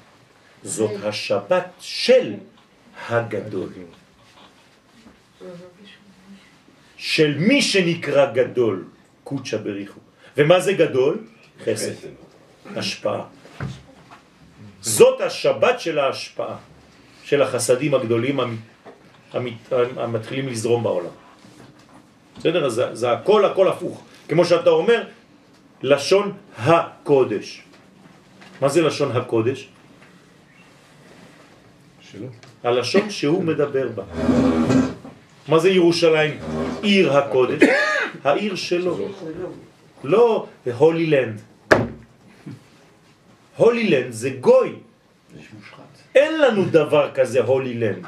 [0.63, 2.33] זאת השבת של
[3.09, 3.69] הגדול.
[6.97, 8.85] של מי שנקרא גדול,
[9.23, 10.04] קודשא בריחו.
[10.37, 11.17] ומה זה גדול?
[11.65, 11.91] חסד.
[12.75, 13.23] השפעה.
[14.81, 16.55] זאת השבת של ההשפעה,
[17.23, 18.57] של החסדים הגדולים המ-
[19.33, 21.09] המת- המתחילים לזרום בעולם.
[22.37, 22.65] בסדר?
[22.65, 24.03] אז זה, זה הכל הכל הפוך.
[24.27, 25.03] כמו שאתה אומר,
[25.83, 27.61] לשון הקודש.
[28.61, 29.67] מה זה לשון הקודש?
[32.01, 32.27] שלא.
[32.63, 34.03] הלשון שהוא מדבר בה.
[35.47, 36.39] מה זה ירושלים?
[36.81, 37.61] עיר הקודש?
[38.23, 38.97] העיר שלו.
[40.03, 41.41] לא הולי לנד.
[43.55, 44.75] הולי לנד זה גוי.
[46.15, 48.05] אין לנו דבר כזה הולי לנד.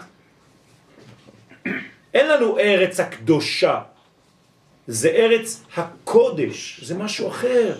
[2.13, 3.81] אין לנו ארץ הקדושה.
[4.87, 7.75] זה ארץ הקודש, זה משהו אחר.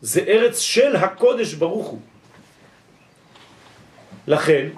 [0.00, 2.00] זה ארץ של הקודש ברוך הוא.
[4.26, 4.68] לכן,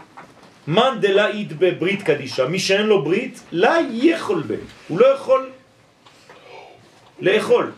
[0.66, 3.68] מאן דלה אית בברית קדישה, מי שאין לו ברית, לא
[3.98, 4.54] יכול בה,
[4.88, 5.50] הוא לא יכול
[7.22, 7.70] לאכול.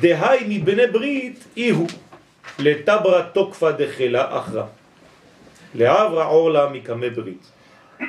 [0.00, 1.88] דהי מבני ברית אי הוא,
[2.58, 4.64] לטברה תוקפה דחלה אחרא.
[5.74, 7.50] לעברה עורלה מקמא ברית.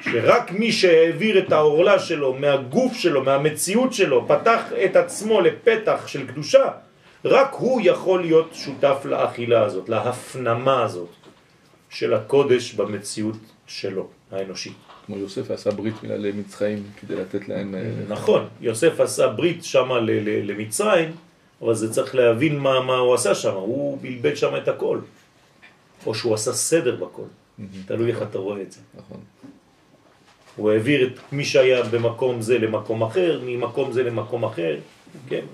[0.01, 6.27] שרק מי שהעביר את העורלה שלו מהגוף שלו, מהמציאות שלו, פתח את עצמו לפתח של
[6.27, 6.65] קדושה,
[7.25, 11.09] רק הוא יכול להיות שותף לאכילה הזאת, להפנמה הזאת
[11.89, 14.86] של הקודש במציאות שלו, האנושית.
[15.07, 17.75] כמו יוסף עשה ברית מילה למצרים כדי לתת להם...
[17.75, 19.99] אה, נכון, יוסף עשה ברית שמה
[20.43, 21.11] למצרים,
[21.61, 24.99] אבל זה צריך להבין מה, מה הוא עשה שם, הוא בלבל שם את הכל.
[26.05, 27.23] או שהוא עשה סדר בכל,
[27.85, 28.79] תלוי איך אתה רואה את זה.
[28.97, 29.17] נכון.
[30.55, 34.77] הוא העביר את מי שהיה במקום זה למקום אחר, ממקום זה למקום אחר,
[35.29, 35.45] כן.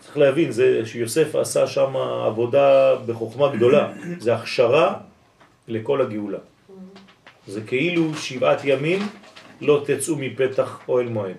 [0.00, 1.96] צריך להבין, זה שיוסף עשה שם
[2.26, 4.94] עבודה בחוכמה גדולה, זה הכשרה
[5.68, 6.38] לכל הגאולה.
[7.48, 9.08] זה כאילו שבעת ימים
[9.60, 11.36] לא תצאו מפתח אוהל מועד.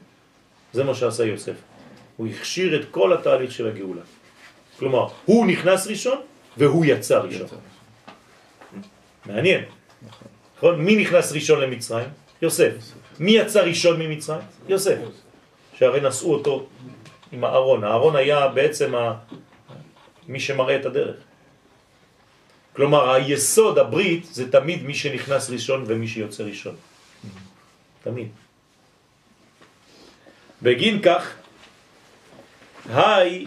[0.74, 1.54] זה מה שעשה יוסף.
[2.18, 4.02] הוא הכשיר את כל התהליך של הגאולה.
[4.80, 6.18] כלומר, הוא נכנס ראשון
[6.58, 7.48] והוא יצא ראשון.
[9.26, 9.64] מעניין.
[10.58, 10.82] נכון?
[10.82, 12.10] מי נכנס ראשון למצרים?
[12.42, 12.74] יוסף.
[13.20, 14.42] מי יצא ראשון ממצרים?
[14.68, 14.98] יוסף.
[15.78, 16.68] שהרי נשאו אותו
[17.32, 17.84] עם הארון.
[17.84, 19.14] הארון היה בעצם ה...
[20.28, 21.16] מי שמראה את הדרך.
[22.80, 26.76] כלומר, היסוד, הברית, זה תמיד מי שנכנס ראשון ומי שיוצא ראשון.
[28.04, 28.28] תמיד.
[30.64, 31.36] בגין כך,
[32.88, 33.46] היי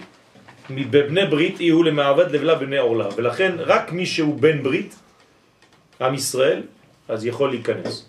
[0.70, 4.93] בבני ברית יהיו למעבד לבלה בני עורלה, ולכן רק מי שהוא בן ברית,
[6.01, 6.62] עם ישראל,
[7.09, 8.09] אז יכול להיכנס.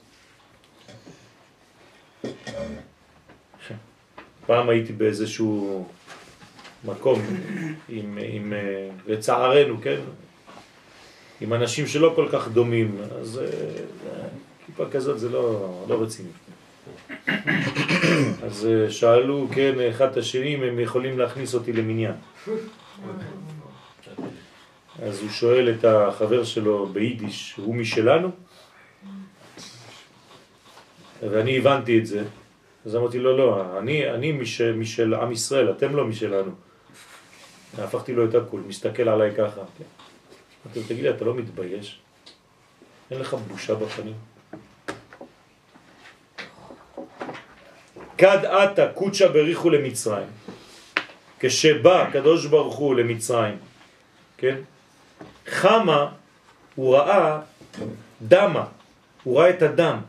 [4.45, 5.87] פעם הייתי באיזשהו
[6.83, 7.19] מקום
[7.89, 9.99] עם, עם, אה, לצערנו, כן?
[11.43, 13.47] עם אנשים שלא כל כך דומים, אז אה,
[14.65, 16.29] כיפה כזאת זה לא, לא רציני.
[18.43, 22.13] אז אה, שאלו, כן, אחד את השני אם הם יכולים להכניס אותי למניין.
[25.01, 28.29] אז הוא שואל את החבר שלו ביידיש, הוא משלנו?
[31.21, 32.23] ואני הבנתי את זה,
[32.85, 36.51] אז אמרתי לו, לא, אני, אני מש, משל עם ישראל, אתם לא משלנו.
[37.77, 39.61] הפכתי לו את הכול, מסתכל עליי ככה.
[39.77, 40.02] כן.
[40.65, 41.99] לו, תגיד לי, אתה לא מתבייש?
[43.11, 44.13] אין לך בושה בפנים?
[48.17, 50.27] כד עתה קודשה בריחו למצרים.
[51.39, 53.57] כשבא הקדוש ברוך הוא למצרים,
[54.37, 54.55] כן?
[55.47, 56.11] חמה,
[56.75, 57.39] הוא ראה
[58.21, 58.65] דמה,
[59.23, 59.99] הוא ראה את הדם,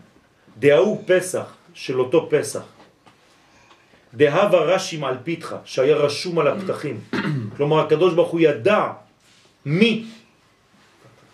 [0.59, 2.63] דהאו פסח של אותו פסח.
[4.15, 7.01] דהבה רשים על פיתך, שהיה רשום על הפתחים.
[7.57, 8.89] כלומר, הקדוש ברוך הוא ידע
[9.67, 10.05] מי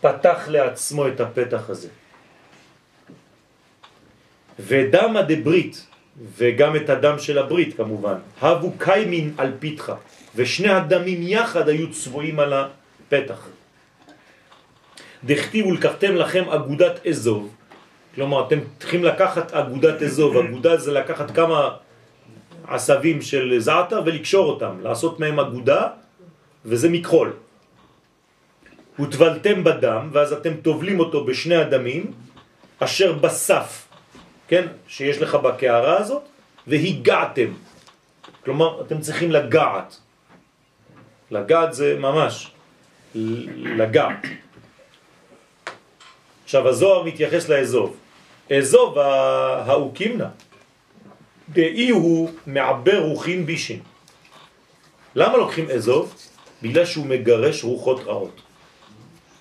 [0.01, 1.88] פתח לעצמו את הפתח הזה.
[4.59, 5.86] ודמה דברית,
[6.36, 9.92] וגם את הדם של הברית כמובן, הבו קיימין על פיתך,
[10.36, 13.48] ושני הדמים יחד היו צבועים על הפתח.
[15.24, 17.55] דכתיבו לקחתם לכם אגודת אזוב,
[18.14, 21.76] כלומר אתם צריכים לקחת אגודת אזוב, אגודה זה לקחת כמה
[22.68, 25.88] עשבים של זעתר ולקשור אותם, לעשות מהם אגודה,
[26.64, 27.32] וזה מכחול.
[29.03, 32.12] וטבלתם בדם, ואז אתם טובלים אותו בשני הדמים,
[32.78, 33.88] אשר בסף,
[34.48, 36.22] כן, שיש לך בקערה הזאת,
[36.66, 37.51] והגעתם.
[38.44, 39.96] כלומר, אתם צריכים לגעת.
[41.30, 42.51] לגעת זה ממש,
[43.55, 44.26] לגעת.
[46.44, 47.96] עכשיו, הזוהר מתייחס לאזוב.
[48.51, 50.28] אזוב האוקימנה,
[51.48, 53.80] דאי הוא מעבר רוחין בישין.
[55.14, 56.14] למה לוקחים אזוב?
[56.62, 58.40] בגלל שהוא מגרש רוחות רעות.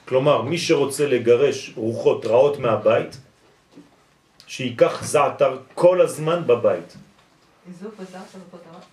[0.10, 3.18] כלומר, מי שרוצה לגרש רוחות רעות מהבית,
[4.48, 6.98] שייקח זעתר כל הזמן בבית.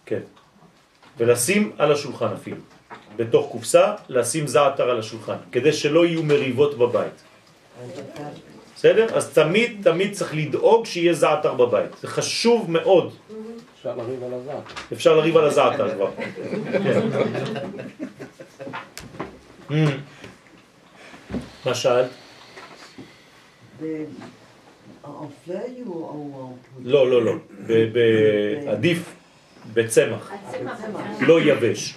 [0.06, 0.20] כן.
[1.16, 2.56] ולשים על השולחן אפילו.
[3.16, 7.16] בתוך קופסה, לשים זעתר על השולחן, כדי שלא יהיו מריבות בבית.
[8.76, 9.16] בסדר?
[9.16, 11.90] אז תמיד תמיד צריך לדאוג שיהיה זעתר בבית.
[12.00, 13.12] זה חשוב מאוד.
[13.78, 14.72] אפשר לריב על הזעתר.
[14.92, 16.10] אפשר לריב על הזעתר כבר.
[21.66, 21.70] כן.
[21.70, 22.10] מה שאלת?
[26.84, 27.32] לא, לא, לא.
[28.66, 29.14] עדיף
[29.74, 30.32] בצמח,
[31.20, 31.94] לא יבש.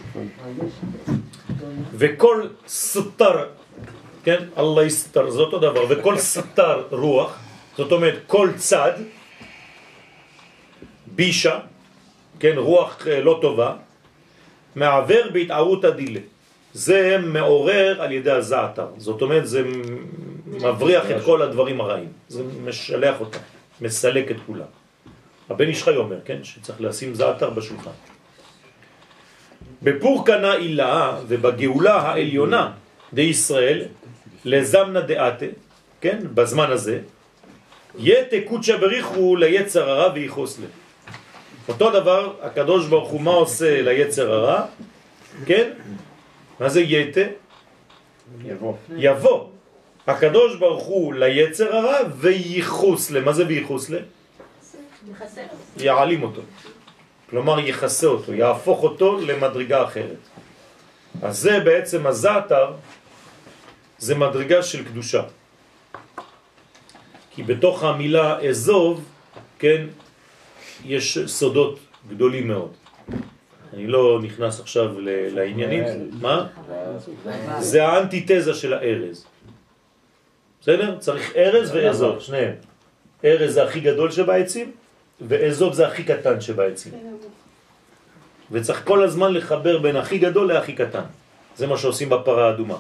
[1.94, 3.46] וכל סתר,
[4.24, 7.40] כן, אללה יסתר, זה אותו דבר, וכל סתר רוח,
[7.78, 8.92] זאת אומרת כל צד,
[11.06, 11.60] בישה,
[12.40, 13.76] כן, רוח אה, לא טובה,
[14.76, 16.20] מעבר בהתערות הדילה.
[16.74, 19.64] זה מעורר על ידי הזעתר, זאת אומרת זה
[20.48, 23.40] מבריח את כל הדברים הרעים, זה משלח אותם,
[23.82, 24.72] מסלק את כולם.
[25.50, 27.98] הבן איש חי אומר, כן, שצריך לשים זעתר בשולחן.
[29.82, 32.72] בפור קנה אילאה ובגאולה העליונה
[33.14, 33.86] די ישראל
[34.46, 35.46] לזמנה דעתה,
[36.02, 37.00] כן, בזמן הזה,
[37.98, 40.66] יתה קודשא בריחו ליצר הרע ויחוס לה.
[41.68, 44.66] אותו דבר, הקדוש ברוך הוא מה עושה ליצר הרע?
[45.46, 45.70] כן?
[46.60, 47.22] מה זה יתה?
[48.46, 48.74] יבוא.
[48.98, 49.48] יבוא.
[50.08, 53.22] הקדוש ברוך הוא ליצר הרע וייחוס לה.
[53.22, 54.00] מה זה וייחוס לה?
[55.78, 56.42] יעלים אותו.
[57.30, 60.24] כלומר יכסה אותו, יהפוך אותו למדרגה אחרת.
[61.22, 62.74] אז זה בעצם הזעתר,
[63.98, 65.24] זה מדרגה של קדושה.
[67.32, 69.06] כי בתוך המילה אזוב,
[69.60, 69.88] כן,
[70.86, 71.80] יש סודות
[72.10, 72.74] גדולים מאוד.
[73.74, 75.84] אני לא נכנס עכשיו לעניינים,
[76.22, 76.48] מה?
[77.60, 79.26] זה האנטיתזה של הארז.
[80.62, 80.98] בסדר?
[81.00, 82.54] צריך ארז ואזוב, שניהם.
[83.26, 84.72] ארז זה הכי גדול שבעצים,
[85.22, 86.94] ואזוב זה הכי קטן שבעצים.
[88.52, 91.04] וצריך כל הזמן לחבר בין הכי גדול להכי קטן.
[91.58, 92.74] זה מה שעושים בפרה האדומה.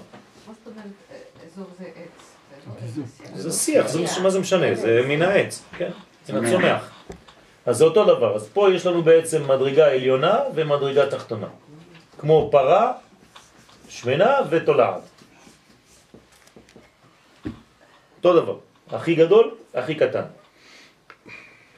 [0.47, 0.85] מה זאת אומרת
[1.45, 2.35] אזור זה עץ?
[3.35, 5.91] זה שיח, זה מה זה משנה, זה מן העץ, כן?
[6.29, 6.98] מן הצומח.
[7.69, 11.47] אז זה אותו דבר, אז פה יש לנו בעצם מדרגה עליונה ומדרגה תחתונה.
[12.19, 12.93] כמו פרה,
[13.89, 15.01] שמנה ותולעת.
[18.17, 18.55] אותו דבר,
[18.91, 20.23] הכי גדול, הכי קטן.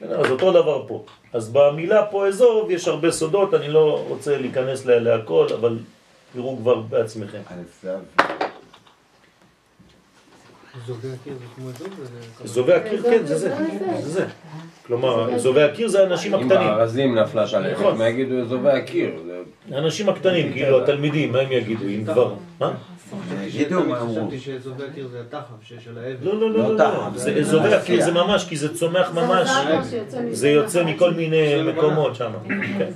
[0.02, 1.06] אז אותו דבר פה.
[1.34, 5.78] אז במילה פה אזוב יש הרבה סודות, אני לא רוצה להיכנס לה- להכל, אבל
[6.34, 7.42] תראו כבר בעצמכם.
[10.88, 11.88] זובי הקיר זה כמו אזור?
[12.00, 13.56] וזה- אזובי הקיר, כן, זה זה.
[14.02, 14.26] זה זה.
[14.88, 16.68] כלומר, אזובי הקיר זה האנשים אם הקטנים.
[16.68, 17.98] בארזים נפלה שלכת, נכון.
[17.98, 19.10] מה יגידו אזובי הקיר?
[19.26, 22.34] זה- האנשים הקטנים, כאילו התלמידים, מה הם יגידו, אם כבר?
[22.60, 22.74] מה?
[23.44, 24.16] יגידו מה אמרו.
[24.22, 26.26] חשבתי שאזובי הקיר זה התחף שיש על האבן.
[26.26, 29.12] לא, לא, לא, לא לא, זה זה- אזובי זה הקיר זה ממש, כי זה צומח
[29.14, 29.50] ממש.
[30.32, 32.32] זה יוצא מכל מיני מקומות שם.
[32.48, 32.90] כן.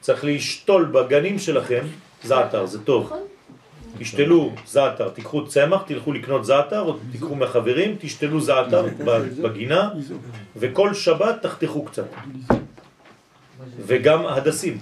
[0.00, 1.84] צריך לשתול בגנים שלכם
[2.24, 3.12] זעתר, זה טוב.
[3.98, 9.90] תשתלו זעתר, תיקחו צמח, תלכו לקנות זעתר, או תיקחו מהחברים, תשתלו זעתר ב- בגינה,
[10.56, 12.04] וכל שבת תחתכו קצת.
[13.86, 14.78] וגם הדסים.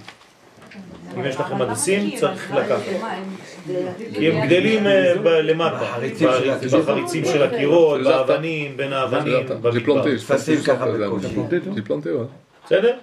[1.17, 2.81] אם יש לכם הדסים, צריך לקחת.
[4.13, 5.79] כי הם גדלים אה, ב- למטה,
[6.79, 7.97] בחריצים של הקירות.
[7.97, 8.23] זה זעתר.
[8.25, 9.71] באבנים, בין האבנים, J'ai במדבר.
[11.75, 12.27] j'ai planté, ouais.
[12.65, 12.93] בסדר?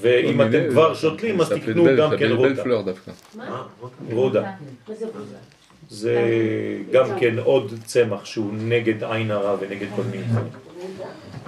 [0.00, 2.62] ואם אתם כבר שותלים, אז תקנו גם כן belles רוטה.
[2.62, 3.10] fleurs דווקא.
[4.10, 4.42] רודה.
[4.88, 5.06] מה זה
[5.88, 6.14] זה
[6.92, 10.52] גם כן עוד צמח שהוא נגד עין הרע ונגד כל מיני דברים.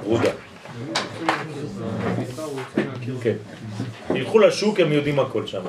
[0.04, 0.30] רודה.
[3.22, 3.36] כן.
[4.08, 5.62] תלכו לשוק, הם יודעים הכל שם.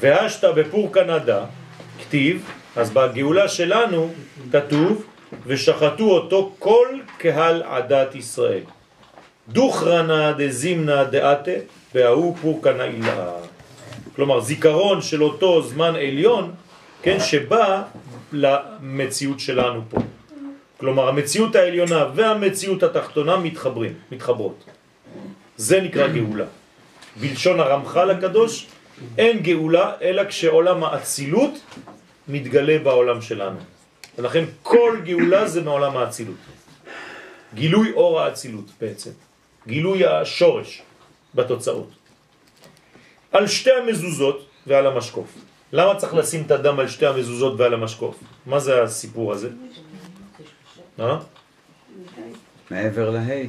[0.00, 1.44] והשת בפור קנדה,
[1.98, 2.44] כתיב,
[2.76, 4.12] אז בגאולה שלנו
[4.52, 5.04] כתוב,
[5.46, 8.62] ושחטו אותו כל קהל עדת ישראל.
[9.48, 11.50] דוכרנה דזימנה דעתה,
[11.94, 13.30] וההוא פור קנה אילה.
[14.16, 16.52] כלומר, זיכרון של אותו זמן עליון,
[17.02, 17.82] כן, שבא
[18.32, 19.98] למציאות שלנו פה.
[20.76, 24.64] כלומר, המציאות העליונה והמציאות התחתונה מתחברים, מתחברות.
[25.56, 26.44] זה נקרא גאולה.
[27.20, 28.66] בלשון הרמח"ל הקדוש,
[29.18, 31.54] אין גאולה אלא כשעולם האצילות
[32.28, 33.58] מתגלה בעולם שלנו.
[34.18, 36.36] ולכן כל גאולה זה מעולם האצילות.
[37.54, 39.10] גילוי אור האצילות בעצם.
[39.66, 40.82] גילוי השורש
[41.34, 41.88] בתוצאות.
[43.32, 45.38] על שתי המזוזות ועל המשקוף.
[45.72, 48.16] למה צריך לשים את הדם על שתי המזוזות ועל המשקוף?
[48.46, 49.48] מה זה הסיפור הזה?
[51.00, 51.18] אה?
[52.70, 53.48] מעבר להי.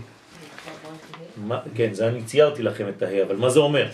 [1.75, 3.89] כן, זה אני ציירתי לכם את ההא, אבל מה זה אומר?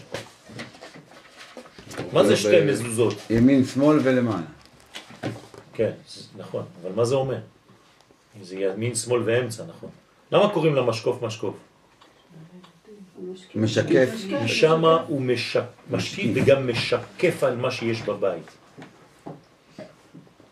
[2.13, 3.13] מה זה שתי מזוזות?
[3.29, 4.41] ימין, שמאל ולמעלה.
[5.73, 5.91] כן,
[6.37, 7.37] נכון, אבל מה זה אומר?
[8.41, 9.89] זה ימין, שמאל ואמצע, נכון.
[10.31, 11.55] למה קוראים למשקוף משקוף?
[13.55, 14.09] משקף.
[14.47, 15.61] שמה הוא משק,
[15.91, 18.51] משקיף וגם משקף על מה שיש בבית.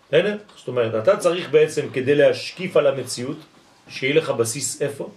[0.07, 0.37] בסדר?
[0.55, 3.37] זאת אומרת, אתה צריך בעצם כדי להשקיף על המציאות,
[3.87, 5.09] שיהיה לך בסיס איפה?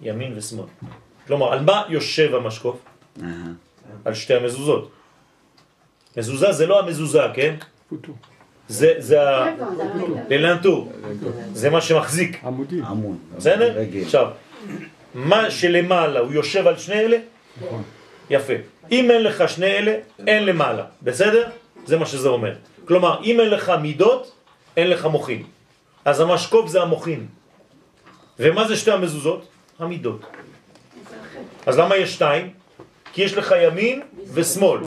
[0.00, 0.66] ימין ושמאל.
[1.26, 2.76] כלומר, על מה יושב המשקוף?
[4.04, 4.90] על שתי המזוזות.
[6.16, 7.54] מזוזה זה לא המזוזה, כן?
[8.68, 9.46] זה, זה ה...
[10.28, 10.92] ללנטור.
[11.52, 12.44] זה מה שמחזיק.
[12.44, 12.80] עמודי.
[12.80, 13.16] עמוד.
[13.36, 13.78] בסדר?
[14.04, 14.30] עכשיו,
[15.16, 17.18] מה שלמעלה הוא יושב על שני אלה?
[18.30, 18.52] יפה.
[18.92, 19.94] אם אין לך שני אלה,
[20.26, 20.84] אין למעלה.
[21.02, 21.48] בסדר?
[21.86, 22.52] זה מה שזה אומר.
[22.84, 24.32] כלומר, אם אין לך מידות,
[24.76, 25.42] אין לך מוחין.
[26.04, 27.26] אז המשקוף זה המוחין.
[28.38, 29.48] ומה זה שתי המזוזות?
[29.78, 30.20] המידות.
[31.66, 32.52] אז למה יש שתיים?
[33.12, 34.02] כי יש לך ימין
[34.32, 34.80] ושמאל.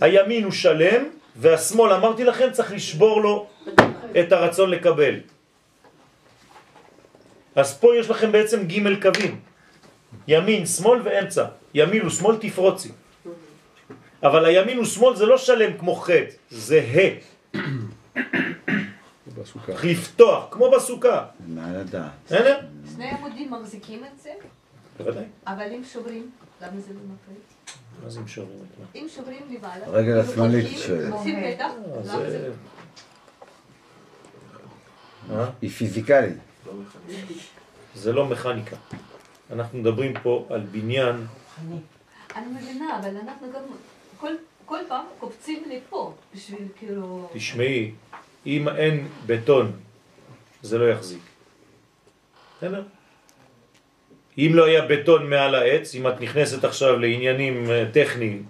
[0.00, 1.02] הימין הוא שלם,
[1.36, 3.46] והשמאל, אמרתי לכם, צריך לשבור לו
[4.20, 5.14] את הרצון לקבל.
[7.54, 9.49] אז פה יש לכם בעצם ג' קווים.
[10.28, 11.44] ימין, שמאל ואמצע.
[11.74, 12.92] ימין ושמאל תפרוצי.
[14.22, 17.58] אבל הימין ושמאל זה לא שלם כמו חטא, זה ה'.
[19.38, 19.72] בסוכה.
[19.84, 21.26] לפתוח, כמו בסוכה.
[21.58, 22.10] הדעת.
[22.26, 22.60] בסדר?
[22.94, 24.30] שני עמודים מחזיקים את זה,
[24.98, 25.24] בוודאי.
[25.46, 26.30] אבל אם שוברים,
[26.62, 27.38] למה זה לא מפריע?
[28.04, 28.86] מה זה אם שוברים את מה?
[28.94, 31.12] אם שוברים למעלה, הרגל השמאלית ופותחים, שואלת.
[31.12, 31.64] עושים פתח,
[32.08, 32.18] אה.
[35.30, 35.40] לא?
[35.40, 35.50] אה?
[35.62, 36.36] היא פיזיקלית.
[37.94, 38.76] זה לא מכניקה.
[39.52, 41.26] אנחנו מדברים פה על בניין,
[42.36, 43.62] אני מבינה, אבל אנחנו גם
[44.20, 44.32] כל,
[44.64, 47.28] כל פעם קופצים לפה, בשביל כאילו...
[47.32, 47.92] תשמעי,
[48.46, 49.72] אם אין בטון,
[50.62, 51.22] זה לא יחזיק.
[52.58, 52.82] בסדר?
[54.38, 58.44] אם לא היה בטון מעל העץ, אם את נכנסת עכשיו לעניינים אה, טכניים,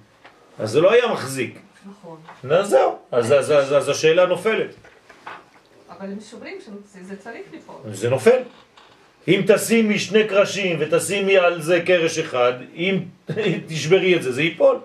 [0.58, 1.58] אז זה לא היה מחזיק.
[1.90, 2.20] נכון.
[2.50, 4.74] אז זהו, אז, אז, אז, אז השאלה נופלת.
[5.88, 7.76] אבל הם שוברים, שם, זה, זה צריך ליפול.
[7.92, 8.42] זה נופל.
[9.30, 12.98] אם תשימי שני קרשים ותשימי על זה קרש אחד, אם
[13.68, 14.76] תשברי את זה, זה ייפול.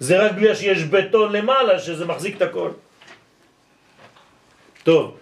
[0.00, 2.70] זה רק בגלל שיש בטון למעלה שזה מחזיק את הכל.
[4.82, 5.16] טוב,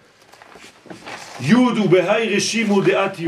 [1.41, 3.27] י' ובהי רשימו דעת י',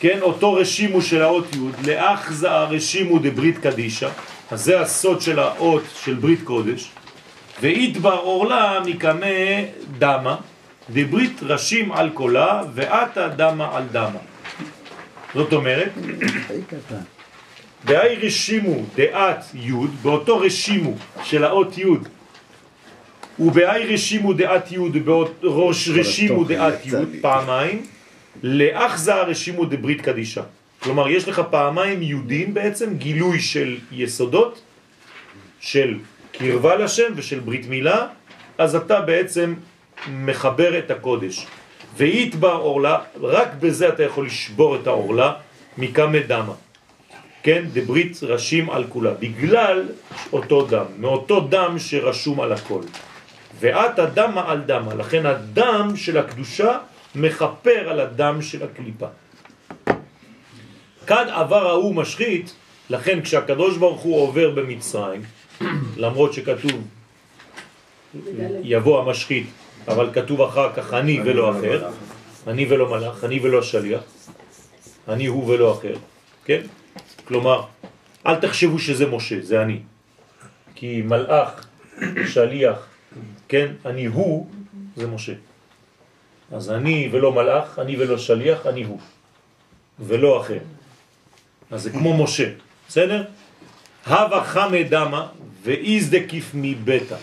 [0.00, 4.10] כן, אותו רשימו של האות י', לאחזה הרשימו דברית קדישה,
[4.50, 6.90] אז זה הסוד של האות של ברית קודש,
[7.60, 9.26] ואיתבר אורלה מקמה
[9.98, 10.36] דמה,
[10.90, 14.18] דברית רשים על קולה, ועתה דמה על דמה.
[15.34, 15.92] זאת אומרת,
[17.84, 19.72] דהי רשימו דעת י',
[20.02, 21.84] באותו רשימו של האות י',
[23.38, 24.78] ובהי רשימו דעת י',
[25.40, 27.86] בראש רשימו דעת י', פעמיים,
[28.42, 30.42] לאחזה רשימו דברית קדישה.
[30.78, 34.60] כלומר, יש לך פעמיים יהודים בעצם, גילוי של יסודות,
[35.60, 35.98] של
[36.32, 38.06] קרבה לשם ושל ברית מילה,
[38.58, 39.54] אז אתה בעצם
[40.08, 41.46] מחבר את הקודש.
[41.96, 45.32] ויתבר אורלה, רק בזה אתה יכול לשבור את האורלה
[45.78, 46.52] מקמא דמה.
[47.42, 49.88] כן, דברית רשים על כולה, בגלל
[50.32, 52.80] אותו דם, מאותו דם שרשום על הכל.
[53.60, 56.78] ואת הדמה על דמה, לכן הדם של הקדושה
[57.14, 59.06] מחפר על הדם של הקליפה.
[61.06, 62.54] כאן עבר ההוא משחית,
[62.90, 65.22] לכן כשהקדוש ברוך הוא עובר במצרים,
[66.04, 66.82] למרות שכתוב
[68.62, 69.46] יבוא המשחית,
[69.88, 71.88] אבל כתוב אחר כך אני ולא אחר,
[72.46, 74.02] אני ולא מלאך, אני ולא שליח,
[75.08, 75.94] אני הוא ולא אחר,
[76.44, 76.60] כן?
[77.24, 77.62] כלומר,
[78.26, 79.78] אל תחשבו שזה משה, זה אני.
[80.74, 81.66] כי מלאך,
[82.34, 82.86] שליח,
[83.48, 83.66] כן?
[83.86, 84.46] אני הוא,
[84.96, 85.32] זה משה.
[86.52, 89.00] אז אני ולא מלאך, אני ולא שליח, אני הוא.
[90.00, 90.58] ולא אחר.
[91.70, 92.50] אז זה כמו משה,
[92.88, 93.24] בסדר?
[94.06, 95.26] הווה חמא דמה
[95.62, 97.16] ואיזדקיף מביתה.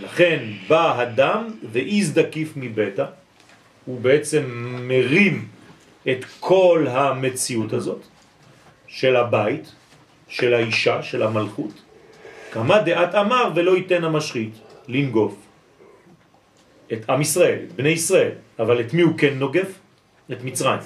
[0.00, 3.06] לכן בא הדם ואיזדקיף מביתה,
[3.84, 4.44] הוא בעצם
[4.88, 5.48] מרים
[6.08, 8.02] את כל המציאות הזאת
[8.86, 9.72] של הבית,
[10.28, 11.82] של האישה, של המלכות.
[12.52, 14.52] כמה דעת אמר ולא ייתן המשחית
[14.88, 15.34] לנגוף
[16.92, 19.68] את עם ישראל, בני ישראל, אבל את מי הוא כן נוגף?
[20.32, 20.80] את מצרים.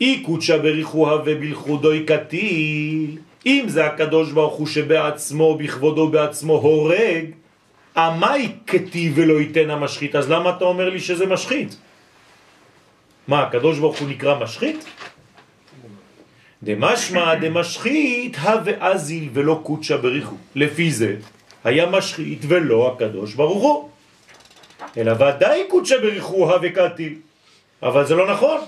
[0.00, 7.24] אי קודשה בריחוה ובלכודוי קטיל, אם זה הקדוש ברוך הוא שבעצמו, בכבודו בעצמו הורג,
[7.96, 11.76] עמי כתיב ולא ייתן המשחית, אז למה אתה אומר לי שזה משחית?
[13.28, 14.84] מה, הקדוש ברוך הוא נקרא משחית?
[16.62, 20.36] דמשמע דמשחית הווה אזיל ולא קודשה בריחו.
[20.54, 21.16] לפי זה
[21.64, 23.88] היה משחית ולא הקדוש ברוך הוא.
[24.96, 27.14] אלא ודאי קודשה בריחו הווה קטיל.
[27.82, 28.60] אבל זה לא נכון.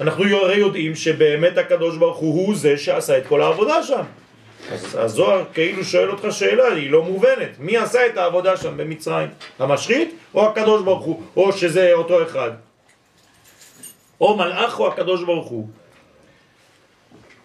[0.00, 4.02] אנחנו הרי יודעים שבאמת הקדוש ברוך הוא הוא זה שעשה את כל העבודה שם.
[4.72, 7.58] אז הזוהר כאילו שואל אותך שאלה, היא לא מובנת.
[7.58, 9.28] מי עשה את העבודה שם במצרים?
[9.58, 11.22] המשחית או הקדוש ברוך הוא?
[11.36, 12.50] או שזה אותו אחד?
[14.20, 15.68] או מלאך או הקדוש ברוך הוא?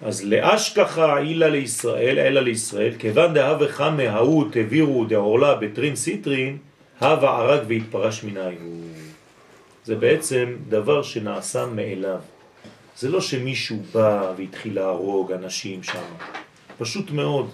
[0.02, 6.58] אז לאשכחה אילה לישראל, אלא לישראל, כיוון דהווה חמא ההוא תבירו דעורלה בטרין סיטרין,
[7.02, 8.56] הווה ערג והתפרש מנהי.
[9.84, 12.20] זה בעצם דבר שנעשה מאליו.
[12.98, 16.00] זה לא שמישהו בא והתחיל להרוג אנשים שם.
[16.82, 17.50] פשוט מאוד,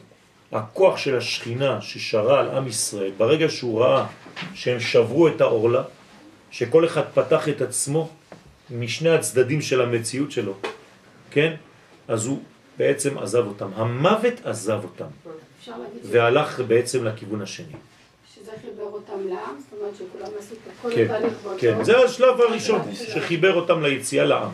[0.51, 4.05] הכוח של השכינה ששרה על עם ישראל, ברגע שהוא ראה
[4.53, 5.83] שהם שברו את האורלה,
[6.51, 8.09] שכל אחד פתח את עצמו
[8.71, 10.53] משני הצדדים של המציאות שלו,
[11.31, 11.53] כן?
[12.07, 12.41] אז הוא
[12.77, 13.69] בעצם עזב אותם.
[13.75, 15.31] המוות עזב אותם,
[16.03, 17.65] והלך בעצם לכיוון השני.
[18.35, 19.55] שזה חיבר אותם לעם?
[19.59, 21.59] זאת אומרת שכולם עשו את כל כן, התהליך באותו...
[21.59, 24.51] כן, זה השלב הראשון שחיבר אותם ליציאה לעם.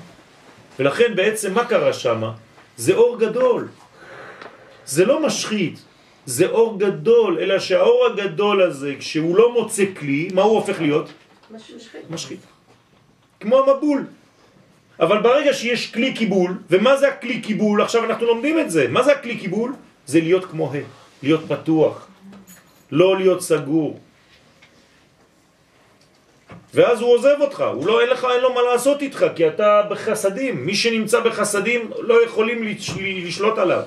[0.80, 2.24] ולכן בעצם מה קרה שם?
[2.78, 3.68] זה אור גדול.
[4.86, 5.80] זה לא משחית,
[6.26, 11.10] זה אור גדול, אלא שהאור הגדול הזה, כשהוא לא מוצא כלי, מה הוא הופך להיות?
[11.52, 12.10] משחית.
[12.10, 12.40] משחית.
[13.40, 14.06] כמו המבול.
[15.00, 17.82] אבל ברגע שיש כלי קיבול, ומה זה הכלי קיבול?
[17.82, 18.88] עכשיו אנחנו לומדים את זה.
[18.88, 19.74] מה זה הכלי קיבול?
[20.06, 20.78] זה להיות כמו ה',
[21.24, 22.08] להיות פתוח,
[22.92, 24.00] לא להיות סגור.
[26.74, 29.82] ואז הוא עוזב אותך, הוא לא, אין לך, אין לו מה לעשות איתך, כי אתה
[29.90, 30.66] בחסדים.
[30.66, 32.64] מי שנמצא בחסדים לא יכולים
[33.26, 33.82] לשלוט עליו.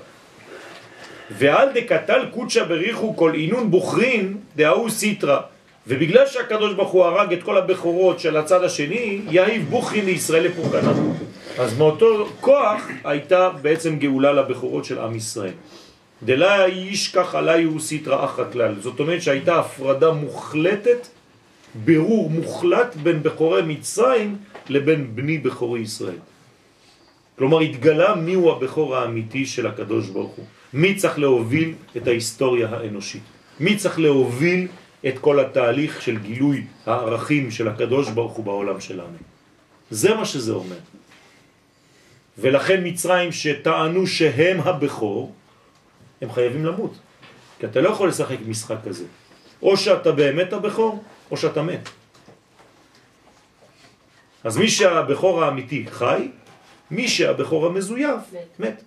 [1.31, 5.41] ועל דקתל קודשה בריחו כל אינון בוחרין דהאו סיטרה.
[5.87, 10.93] ובגלל שהקדוש ברוך הוא הרג את כל הבכורות של הצד השני, יאיב בוכרין לישראל לפורקנה.
[11.59, 15.53] אז מאותו כוח הייתה בעצם גאולה לבכורות של עם ישראל.
[16.23, 18.75] דלה ישכח עלי הוא סיטרה אחר כלל.
[18.81, 21.07] זאת אומרת שהייתה הפרדה מוחלטת,
[21.85, 24.37] ברור מוחלט בין בכורי מצרים
[24.69, 26.19] לבין בני בכורי ישראל.
[27.39, 30.45] כלומר התגלה מיהו הבכור האמיתי של הקדוש ברוך הוא.
[30.73, 33.23] מי צריך להוביל את ההיסטוריה האנושית?
[33.61, 34.69] מי צריך להוביל
[35.07, 39.17] את כל התהליך של גילוי הערכים של הקדוש ברוך הוא בעולם שלנו?
[39.91, 40.79] זה מה שזה אומר.
[42.39, 45.33] ולכן מצרים שטענו שהם הבכור,
[46.21, 46.95] הם חייבים למות.
[47.59, 49.05] כי אתה לא יכול לשחק משחק כזה.
[49.63, 51.89] או שאתה באמת הבכור, או שאתה מת.
[54.45, 56.29] אז מי שהבכור האמיתי חי,
[56.91, 58.21] מי שהבכור המזויף
[58.59, 58.83] מת.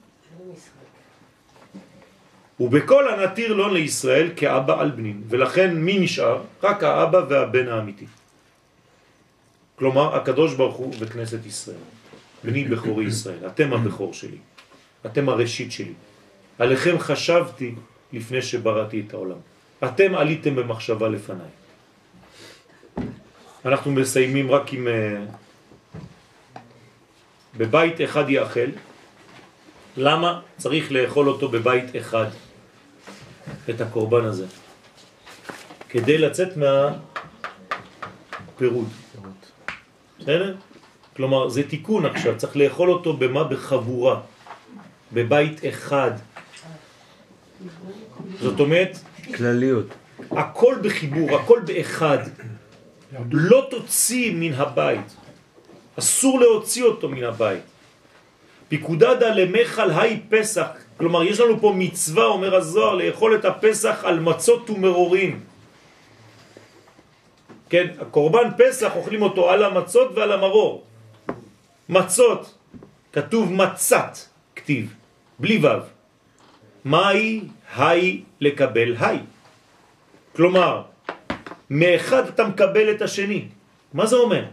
[2.59, 6.41] ובכל הנתיר לא לישראל כאבא על בנין, ולכן מי נשאר?
[6.63, 8.05] רק האבא והבן האמיתי.
[9.75, 11.83] כלומר, הקדוש ברוך הוא וכנסת ישראל.
[12.43, 14.37] בני בכורי ישראל, אתם הבכור שלי,
[15.05, 15.93] אתם הראשית שלי.
[16.59, 17.75] עליכם חשבתי
[18.13, 19.37] לפני שבראתי את העולם.
[19.83, 21.51] אתם עליתם במחשבה לפניי.
[23.65, 24.87] אנחנו מסיימים רק עם...
[24.87, 25.23] אה,
[27.57, 28.69] בבית אחד יאכל.
[29.97, 32.27] למה צריך לאכול אותו בבית אחד,
[33.69, 34.45] את הקורבן הזה?
[35.89, 38.89] כדי לצאת מהפירוד.
[40.19, 40.55] בסדר?
[41.15, 43.43] כלומר, זה תיקון עכשיו, צריך לאכול אותו במה?
[43.43, 44.21] בחבורה,
[45.13, 46.11] בבית אחד.
[48.39, 48.97] זאת אומרת,
[49.35, 49.87] כלליות.
[50.31, 52.17] הכל בחיבור, הכל באחד.
[53.31, 55.15] לא תוציא מן הבית.
[55.99, 57.63] אסור להוציא אותו מן הבית.
[58.67, 60.67] פיקודדה למחל היי פסח,
[60.99, 65.39] כלומר יש לנו פה מצווה, אומר הזוהר, לאכול את הפסח על מצות ומרורים.
[67.69, 70.83] כן, הקורבן פסח אוכלים אותו על המצות ועל המרור.
[71.89, 72.53] מצות,
[73.13, 74.17] כתוב מצת,
[74.55, 74.93] כתיב,
[75.39, 75.87] בלי וו.
[76.85, 77.41] מהי
[77.75, 79.19] היי לקבל היי.
[80.35, 80.81] כלומר,
[81.69, 83.47] מאחד אתה מקבל את השני.
[83.93, 84.45] מה זה אומר?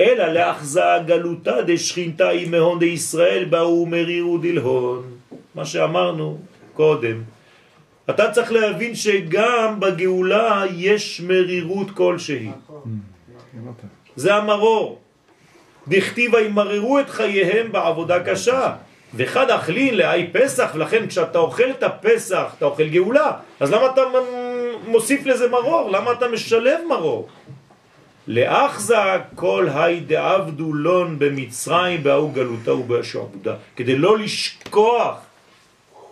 [0.00, 5.17] אלא לאחזה גלותה דשכינתה היא מהון דישראל באו מרירו דלהון.
[5.54, 6.38] מה שאמרנו
[6.74, 7.22] קודם.
[8.10, 12.50] אתה צריך להבין שגם בגאולה יש מרירות כלשהי.
[14.16, 15.00] זה המרור.
[15.88, 18.74] דכתיבה ימררו את חייהם בעבודה קשה.
[19.14, 23.32] וחד אכלין לאי פסח, ולכן כשאתה אוכל את הפסח, אתה אוכל גאולה.
[23.60, 24.00] אז למה אתה
[24.86, 25.90] מוסיף לזה מרור?
[25.90, 27.28] למה אתה משלב מרור?
[28.28, 28.94] לאחזה
[29.34, 33.54] כל היי דעבדו לון במצרים בהוא גלותה ובשעבודה.
[33.76, 35.27] כדי לא לשכוח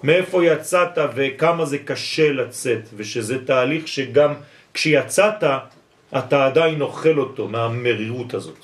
[0.03, 4.34] מאיפה יצאת וכמה זה קשה לצאת, ושזה תהליך שגם
[4.74, 5.44] כשיצאת
[6.18, 8.59] אתה עדיין אוכל אותו מהמרירות הזאת.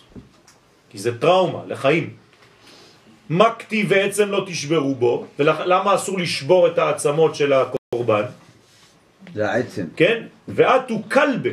[0.90, 2.10] כי זה טראומה לחיים.
[3.28, 8.22] מה כתיב בעצם לא תשברו בו, ולמה אסור לשבור את העצמות של הקורבן?
[9.34, 9.84] זה העצם.
[9.96, 10.22] כן?
[10.48, 11.50] ועתו כלבה.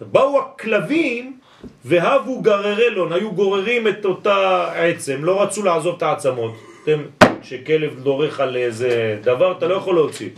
[0.00, 1.38] באו הכלבים
[1.84, 6.54] והבו גררלון, היו גוררים את אותה עצם, לא רצו לעזוב את העצמות.
[6.82, 7.02] אתם,
[7.42, 10.30] כשכלב דורך על איזה דבר, אתה לא יכול להוציא.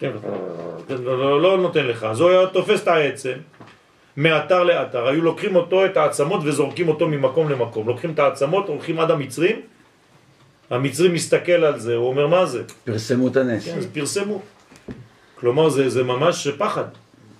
[0.00, 0.10] כן,
[0.88, 2.04] לא, לא נותן לך.
[2.04, 3.32] אז הוא היה תופס את העצם,
[4.16, 7.88] מאתר לאתר, היו לוקחים אותו, את העצמות, וזורקים אותו ממקום למקום.
[7.88, 9.60] לוקחים את העצמות, הולכים עד המצרים,
[10.70, 12.62] המצרים מסתכל על זה, הוא אומר, מה זה?
[12.84, 13.64] פרסמו את הנס.
[13.64, 14.42] כן, אז פרסמו.
[15.34, 16.84] כלומר, זה, זה ממש פחד.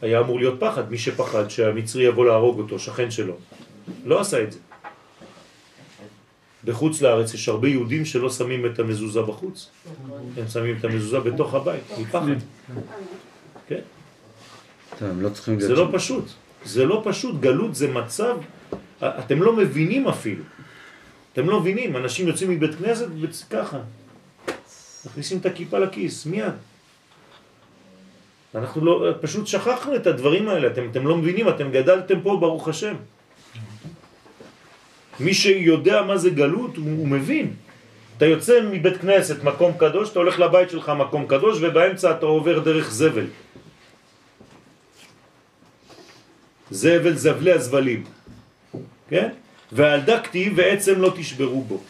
[0.03, 3.35] היה אמור להיות פחד, מי שפחד שהמצרי יבוא להרוג אותו, שכן שלו.
[4.05, 4.59] לא עשה את זה.
[6.65, 9.71] בחוץ לארץ יש הרבה יהודים שלא שמים את המזוזה בחוץ.
[10.37, 12.21] הם שמים את המזוזה בתוך הבית, מפחד.
[13.69, 13.81] כן?
[14.99, 16.25] טוב, הם לא צריכים זה לא פשוט.
[16.65, 17.41] זה לא פשוט.
[17.41, 18.37] גלות זה מצב,
[19.03, 20.45] אתם לא מבינים אפילו.
[21.33, 21.97] אתם לא מבינים.
[21.97, 23.07] אנשים יוצאים מבית כנסת
[23.51, 23.79] ככה.
[25.07, 26.53] מכניסים את הכיפה לכיס, מיד.
[28.55, 32.69] אנחנו לא, פשוט שכחנו את הדברים האלה, אתם, אתם לא מבינים, אתם גדלתם פה ברוך
[32.69, 32.95] השם.
[35.21, 37.55] מי שיודע מה זה גלות, הוא, הוא מבין.
[38.17, 42.59] אתה יוצא מבית כנסת, מקום קדוש, אתה הולך לבית שלך, מקום קדוש, ובאמצע אתה עובר
[42.59, 43.27] דרך זבל.
[46.71, 48.05] זבל זבלי הזבלים,
[49.09, 49.29] כן?
[49.73, 51.83] ועל דקתי ועצם לא תשברו בו.